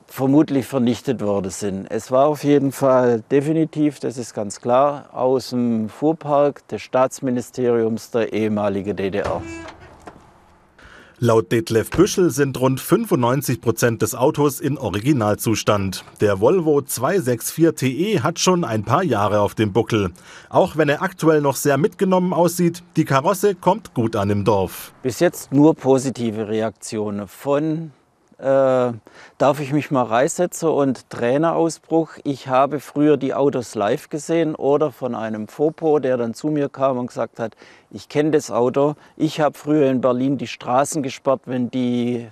vermutlich 0.08 0.66
vernichtet 0.66 1.20
worden 1.20 1.52
sind. 1.52 1.86
Es 1.88 2.10
war 2.10 2.26
auf 2.26 2.42
jeden 2.42 2.72
Fall 2.72 3.22
definitiv, 3.30 4.00
das 4.00 4.18
ist 4.18 4.34
ganz 4.34 4.60
klar, 4.60 5.10
aus 5.12 5.50
dem 5.50 5.88
Fuhrpark 5.88 6.66
des 6.66 6.82
Staatsministeriums 6.82 8.10
der 8.10 8.32
ehemaligen 8.32 8.96
DDR. 8.96 9.40
Laut 11.22 11.52
Detlef 11.52 11.90
Büschel 11.90 12.30
sind 12.30 12.58
rund 12.58 12.80
95 12.80 13.60
Prozent 13.60 14.00
des 14.00 14.14
Autos 14.14 14.58
in 14.58 14.78
Originalzustand. 14.78 16.02
Der 16.22 16.40
Volvo 16.40 16.80
264 16.80 17.74
TE 17.74 18.22
hat 18.22 18.38
schon 18.38 18.64
ein 18.64 18.84
paar 18.84 19.02
Jahre 19.02 19.40
auf 19.40 19.54
dem 19.54 19.70
Buckel. 19.74 20.12
Auch 20.48 20.78
wenn 20.78 20.88
er 20.88 21.02
aktuell 21.02 21.42
noch 21.42 21.56
sehr 21.56 21.76
mitgenommen 21.76 22.32
aussieht, 22.32 22.82
die 22.96 23.04
Karosse 23.04 23.54
kommt 23.54 23.92
gut 23.92 24.16
an 24.16 24.30
im 24.30 24.46
Dorf. 24.46 24.94
Bis 25.02 25.20
jetzt 25.20 25.52
nur 25.52 25.74
positive 25.74 26.48
Reaktionen 26.48 27.28
von 27.28 27.92
äh, 28.40 28.92
darf 29.38 29.60
ich 29.60 29.72
mich 29.72 29.90
mal 29.90 30.04
reinsetzen 30.04 30.68
und 30.68 31.08
Trainerausbruch. 31.10 32.12
Ich 32.24 32.48
habe 32.48 32.80
früher 32.80 33.16
die 33.16 33.34
Autos 33.34 33.74
live 33.74 34.08
gesehen 34.08 34.54
oder 34.54 34.90
von 34.92 35.14
einem 35.14 35.48
Fopo, 35.48 35.98
der 35.98 36.16
dann 36.16 36.34
zu 36.34 36.48
mir 36.48 36.68
kam 36.68 36.98
und 36.98 37.08
gesagt 37.08 37.38
hat, 37.38 37.54
ich 37.90 38.08
kenne 38.08 38.30
das 38.30 38.50
Auto. 38.50 38.94
Ich 39.16 39.40
habe 39.40 39.56
früher 39.56 39.90
in 39.90 40.00
Berlin 40.00 40.38
die 40.38 40.46
Straßen 40.46 41.02
gesperrt, 41.02 41.42
wenn 41.44 41.70
die, 41.70 42.28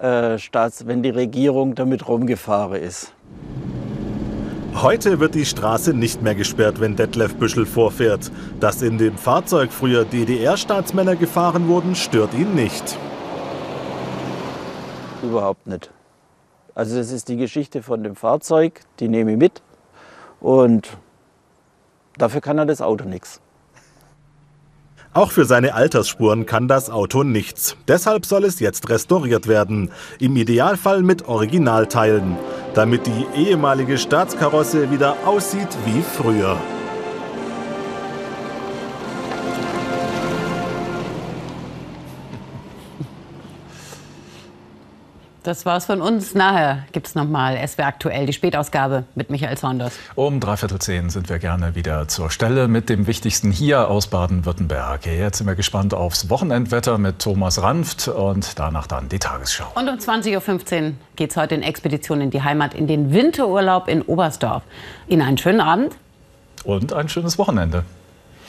äh, 0.00 0.38
Staats-, 0.38 0.86
wenn 0.86 1.02
die 1.02 1.10
Regierung 1.10 1.74
damit 1.74 2.06
rumgefahren 2.06 2.80
ist. 2.80 3.12
Heute 4.74 5.18
wird 5.18 5.34
die 5.34 5.44
Straße 5.44 5.94
nicht 5.94 6.22
mehr 6.22 6.36
gesperrt, 6.36 6.80
wenn 6.80 6.94
Detlef 6.94 7.34
Büschel 7.34 7.66
vorfährt. 7.66 8.30
Dass 8.60 8.82
in 8.82 8.98
dem 8.98 9.18
Fahrzeug 9.18 9.72
früher 9.72 10.04
DDR-Staatsmänner 10.04 11.16
gefahren 11.16 11.66
wurden, 11.66 11.96
stört 11.96 12.34
ihn 12.34 12.54
nicht. 12.54 12.96
Überhaupt 15.22 15.66
nicht. 15.66 15.90
Also 16.74 16.96
das 16.96 17.10
ist 17.10 17.28
die 17.28 17.36
Geschichte 17.36 17.82
von 17.82 18.02
dem 18.02 18.16
Fahrzeug, 18.16 18.80
die 19.00 19.08
nehme 19.08 19.32
ich 19.32 19.38
mit 19.38 19.62
und 20.40 20.96
dafür 22.16 22.40
kann 22.40 22.58
er 22.58 22.66
das 22.66 22.80
Auto 22.80 23.04
nichts. 23.04 23.40
Auch 25.12 25.32
für 25.32 25.44
seine 25.44 25.74
Altersspuren 25.74 26.46
kann 26.46 26.68
das 26.68 26.88
Auto 26.88 27.24
nichts. 27.24 27.76
Deshalb 27.88 28.26
soll 28.26 28.44
es 28.44 28.60
jetzt 28.60 28.88
restauriert 28.88 29.48
werden. 29.48 29.90
Im 30.20 30.36
Idealfall 30.36 31.02
mit 31.02 31.26
Originalteilen, 31.26 32.36
damit 32.74 33.08
die 33.08 33.26
ehemalige 33.34 33.98
Staatskarosse 33.98 34.92
wieder 34.92 35.16
aussieht 35.26 35.76
wie 35.84 36.02
früher. 36.02 36.56
Das 45.50 45.66
war's 45.66 45.86
von 45.86 46.00
uns. 46.00 46.36
Nachher 46.36 46.84
gibt's 46.92 47.16
nochmal 47.16 47.58
SW 47.66 47.82
aktuell, 47.82 48.24
die 48.24 48.32
Spätausgabe 48.32 49.02
mit 49.16 49.30
Michael 49.30 49.56
Saunders. 49.56 49.98
Um 50.14 50.38
dreiviertel 50.38 50.78
zehn 50.78 51.10
sind 51.10 51.28
wir 51.28 51.40
gerne 51.40 51.74
wieder 51.74 52.06
zur 52.06 52.30
Stelle 52.30 52.68
mit 52.68 52.88
dem 52.88 53.08
Wichtigsten 53.08 53.50
hier 53.50 53.88
aus 53.88 54.06
Baden-Württemberg. 54.06 55.06
Jetzt 55.06 55.38
sind 55.38 55.48
wir 55.48 55.56
gespannt 55.56 55.92
aufs 55.92 56.30
Wochenendwetter 56.30 56.98
mit 56.98 57.18
Thomas 57.18 57.60
Ranft 57.60 58.06
und 58.06 58.60
danach 58.60 58.86
dann 58.86 59.08
die 59.08 59.18
Tagesschau. 59.18 59.66
Und 59.74 59.88
um 59.88 59.96
20.15 59.96 60.84
Uhr 60.84 60.92
geht's 61.16 61.36
heute 61.36 61.56
in 61.56 61.64
Expedition 61.64 62.20
in 62.20 62.30
die 62.30 62.42
Heimat, 62.44 62.72
in 62.72 62.86
den 62.86 63.12
Winterurlaub 63.12 63.88
in 63.88 64.02
Oberstdorf. 64.02 64.62
Ihnen 65.08 65.22
einen 65.22 65.36
schönen 65.36 65.60
Abend. 65.60 65.96
Und 66.62 66.92
ein 66.92 67.08
schönes 67.08 67.38
Wochenende. 67.38 67.82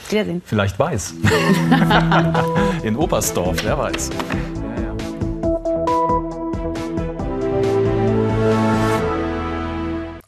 Wiedersehen. 0.07 0.43
Vielleicht 0.45 0.77
weiß. 0.77 1.15
in 2.83 2.95
Oberstdorf, 2.95 3.57
wer 3.63 3.79
weiß. 3.79 4.11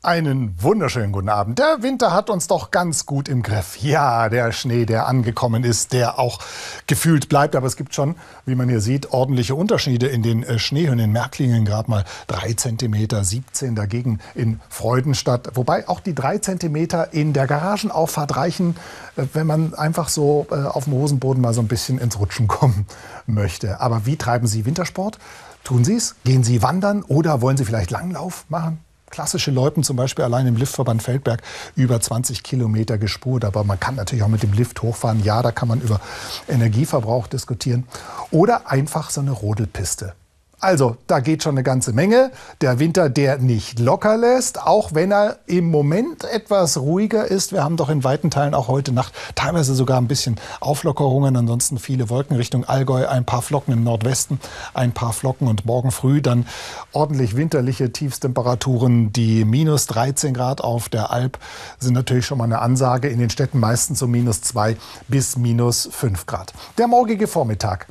Einen 0.06 0.62
wunderschönen 0.62 1.14
guten 1.14 1.30
Abend. 1.30 1.60
Der 1.60 1.78
Winter 1.80 2.12
hat 2.12 2.30
uns 2.30 2.48
doch 2.48 2.72
ganz 2.72 3.06
gut 3.06 3.30
im 3.30 3.42
Griff. 3.42 3.78
Ja, 3.78 4.28
der 4.28 4.52
Schnee, 4.52 4.86
der 4.86 5.08
angekommen 5.08 5.64
ist, 5.64 5.94
der 5.94 6.20
auch 6.20 6.40
gefühlt 6.88 7.30
bleibt. 7.30 7.56
Aber 7.56 7.68
es 7.68 7.78
gibt 7.78 7.96
schon, 7.96 8.16
wie 8.46 8.56
man 8.56 8.68
hier 8.68 8.82
sieht, 8.82 9.14
ordentliche 9.14 9.56
Unterschiede 9.56 10.08
in 10.08 10.22
den 10.22 10.44
äh, 10.44 10.60
Schneehöhen. 10.60 11.00
In 11.00 11.14
Märklingen 11.14 11.64
gerade 11.64 11.90
mal 11.90 12.04
3 12.28 12.52
cm, 12.52 13.24
17 13.24 13.76
dagegen 13.76 14.20
in 14.36 14.60
Freudenstadt. 14.68 15.52
Wobei 15.54 15.88
auch 15.88 16.02
die 16.02 16.14
3 16.14 16.40
cm 16.40 17.06
in 17.14 17.32
der 17.32 17.48
Garagenauffahrt 17.48 18.36
reichen, 18.36 18.76
äh, 19.16 19.24
wenn 19.32 19.48
man 19.48 19.74
einfach 19.74 20.10
so 20.10 20.48
äh, 20.52 20.56
auf 20.56 20.84
dem 20.84 20.96
Hosenboden 20.96 21.42
mal 21.42 21.54
so 21.54 21.62
ein 21.62 21.70
bisschen 21.70 21.98
ins 21.98 22.20
Rutschen 22.20 22.48
kommen 22.48 22.88
möchte. 23.26 23.80
Aber 23.80 24.06
wie 24.06 24.18
treiben 24.18 24.48
Sie 24.48 24.66
Wintersport? 24.66 25.18
Tun 25.64 25.86
Sie 25.86 25.96
es? 25.96 26.16
Gehen 26.26 26.44
Sie 26.44 26.62
wandern 26.62 27.04
oder 27.04 27.40
wollen 27.40 27.56
Sie 27.56 27.64
vielleicht 27.64 27.90
Langlauf 27.90 28.44
machen? 28.50 28.80
Klassische 29.14 29.52
Loipen 29.52 29.84
zum 29.84 29.96
Beispiel 29.96 30.26
allein 30.26 30.48
im 30.48 30.56
Liftverband 30.56 31.04
Feldberg 31.04 31.44
über 31.76 32.02
20 32.02 32.42
Kilometer 32.42 32.98
gespurt. 32.98 33.46
Aber 33.46 33.64
man 33.64 33.80
kann 33.80 33.96
natürlich 33.96 34.24
auch 34.24 34.28
mit 34.28 34.42
dem 34.42 34.54
Lift 34.54 34.82
hochfahren. 34.82 35.24
Ja, 35.24 35.44
da 35.44 35.52
kann 35.52 35.68
man 35.68 35.82
über 35.82 36.02
Energieverbrauch 36.48 37.28
diskutieren. 37.28 37.86
Oder 38.32 38.72
einfach 38.72 39.12
so 39.12 39.22
eine 39.22 39.30
Rodelpiste. 39.30 40.16
Also, 40.64 40.96
da 41.08 41.20
geht 41.20 41.44
schon 41.44 41.56
eine 41.56 41.64
ganze 41.64 41.92
Menge. 41.92 42.32
Der 42.62 42.80
Winter, 42.80 43.10
der 43.10 43.38
nicht 43.38 43.80
locker 43.80 44.16
lässt, 44.16 44.62
auch 44.62 44.94
wenn 44.94 45.12
er 45.12 45.40
im 45.46 45.70
Moment 45.70 46.24
etwas 46.24 46.78
ruhiger 46.78 47.26
ist. 47.26 47.52
Wir 47.52 47.66
haben 47.66 47.76
doch 47.76 47.90
in 47.90 48.06
weiten 48.06 48.32
Teilen 48.32 48.54
auch 48.54 48.70
heute 48.70 48.94
Nacht 48.94 49.14
teilweise 49.36 49.76
sogar 49.76 49.98
ein 49.98 50.08
bisschen 50.08 50.40
Auflockerungen. 50.62 51.36
Ansonsten 51.36 51.80
viele 51.80 52.10
Wolken 52.10 52.38
Richtung 52.38 52.64
Allgäu, 52.64 53.06
ein 53.06 53.26
paar 53.26 53.42
Flocken 53.42 53.74
im 53.74 53.84
Nordwesten, 53.84 54.40
ein 54.74 54.94
paar 54.94 55.12
Flocken 55.12 55.50
und 55.50 55.66
morgen 55.66 55.92
früh 55.92 56.22
dann 56.22 56.46
ordentlich 56.94 57.36
winterliche 57.36 57.92
Tiefstemperaturen. 57.92 59.12
Die 59.12 59.44
minus 59.44 59.88
13 59.88 60.34
Grad 60.34 60.62
auf 60.62 60.88
der 60.88 61.12
Alp 61.12 61.40
sind 61.78 61.92
natürlich 61.94 62.26
schon 62.26 62.38
mal 62.38 62.46
eine 62.46 62.60
Ansage. 62.60 63.10
In 63.10 63.20
den 63.20 63.30
Städten 63.30 63.60
meistens 63.60 64.00
so 64.00 64.08
minus 64.08 64.40
2 64.44 64.78
bis 65.10 65.36
minus 65.36 65.90
5 65.92 66.26
Grad. 66.26 66.54
Der 66.78 66.88
morgige 66.88 67.28
Vormittag 67.28 67.88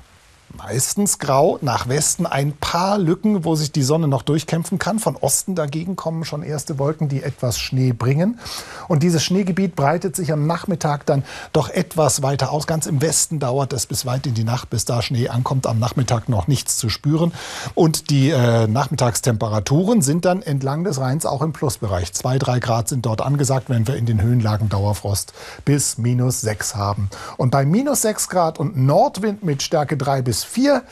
meistens 0.57 1.19
grau, 1.19 1.59
nach 1.61 1.89
Westen 1.89 2.27
ein 2.27 2.53
paar 2.53 2.99
Lücken, 2.99 3.45
wo 3.45 3.55
sich 3.55 3.73
die 3.73 3.83
Sonne 3.83 4.09
noch 4.09 4.23
durchkämpfen 4.23 4.79
kann. 4.79 4.99
Von 4.99 5.17
Osten 5.17 5.55
dagegen 5.55 5.97
kommen 5.97 6.25
schon 6.25 6.43
erste 6.43 6.79
Wolken, 6.79 7.09
die 7.09 7.23
etwas 7.23 7.59
Schnee 7.59 7.93
bringen. 7.93 8.39
Und 8.89 9.03
dieses 9.03 9.23
Schneegebiet 9.23 9.75
breitet 9.77 10.17
sich 10.17 10.33
am 10.33 10.47
Nachmittag 10.47 11.07
dann 11.07 11.25
doch 11.53 11.69
etwas 11.69 12.23
weiter 12.23 12.53
aus. 12.53 12.67
Ganz 12.67 12.87
im 12.87 13.01
Westen 13.01 13.39
dauert 13.39 13.73
es 13.73 13.87
bis 13.87 14.07
weit 14.07 14.27
in 14.27 14.35
die 14.35 14.45
Nacht, 14.45 14.71
bis 14.71 14.85
da 14.85 15.03
Schnee 15.03 15.29
ankommt. 15.29 15.67
Am 15.67 15.79
Nachmittag 15.79 16.29
noch 16.29 16.47
nichts 16.47 16.77
zu 16.77 16.89
spüren. 16.89 17.33
Und 17.75 18.11
die 18.11 18.31
äh, 18.31 18.67
Nachmittagstemperaturen 18.67 20.03
sind 20.03 20.25
dann 20.25 20.43
entlang 20.43 20.85
des 20.85 21.01
Rheins 21.01 21.27
auch 21.27 21.43
im 21.43 21.53
Plusbereich. 21.53 22.13
Zwei, 22.13 22.39
drei 22.39 22.61
Grad 22.61 22.89
sind 22.89 23.07
dort 23.07 23.21
angesagt, 23.23 23.69
wenn 23.69 23.87
wir 23.87 23.97
in 23.97 24.07
den 24.07 24.21
Höhenlagen 24.21 24.69
Dauerfrost 24.69 25.33
bis 25.65 25.99
minus 25.99 26.41
sechs 26.41 26.75
haben. 26.75 27.09
Und 27.37 27.51
bei 27.51 27.65
minus 27.65 28.03
sechs 28.03 28.29
Grad 28.29 28.59
und 28.59 28.77
Nordwind 28.77 29.43
mit 29.43 29.63
Stärke 29.63 29.97
drei 29.97 30.23
bis 30.23 30.42
vier. 30.45 30.83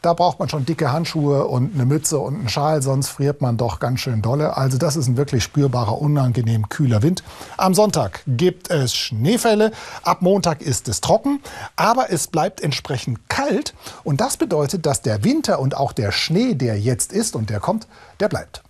Da 0.00 0.14
braucht 0.14 0.38
man 0.38 0.48
schon 0.48 0.64
dicke 0.64 0.92
Handschuhe 0.92 1.46
und 1.46 1.74
eine 1.74 1.84
Mütze 1.84 2.18
und 2.18 2.34
einen 2.36 2.48
Schal, 2.48 2.82
sonst 2.82 3.08
friert 3.08 3.40
man 3.40 3.56
doch 3.56 3.80
ganz 3.80 3.98
schön 3.98 4.22
dolle. 4.22 4.56
Also 4.56 4.78
das 4.78 4.94
ist 4.94 5.08
ein 5.08 5.16
wirklich 5.16 5.42
spürbarer, 5.42 6.00
unangenehm 6.00 6.68
kühler 6.68 7.02
Wind. 7.02 7.24
Am 7.56 7.74
Sonntag 7.74 8.22
gibt 8.28 8.70
es 8.70 8.94
Schneefälle, 8.94 9.72
ab 10.04 10.22
Montag 10.22 10.62
ist 10.62 10.86
es 10.86 11.00
trocken, 11.00 11.40
aber 11.74 12.12
es 12.12 12.28
bleibt 12.28 12.60
entsprechend 12.60 13.28
kalt. 13.28 13.74
Und 14.04 14.20
das 14.20 14.36
bedeutet, 14.36 14.86
dass 14.86 15.02
der 15.02 15.24
Winter 15.24 15.58
und 15.58 15.76
auch 15.76 15.92
der 15.92 16.12
Schnee, 16.12 16.54
der 16.54 16.78
jetzt 16.78 17.12
ist 17.12 17.34
und 17.34 17.50
der 17.50 17.58
kommt, 17.58 17.88
der 18.20 18.28
bleibt. 18.28 18.62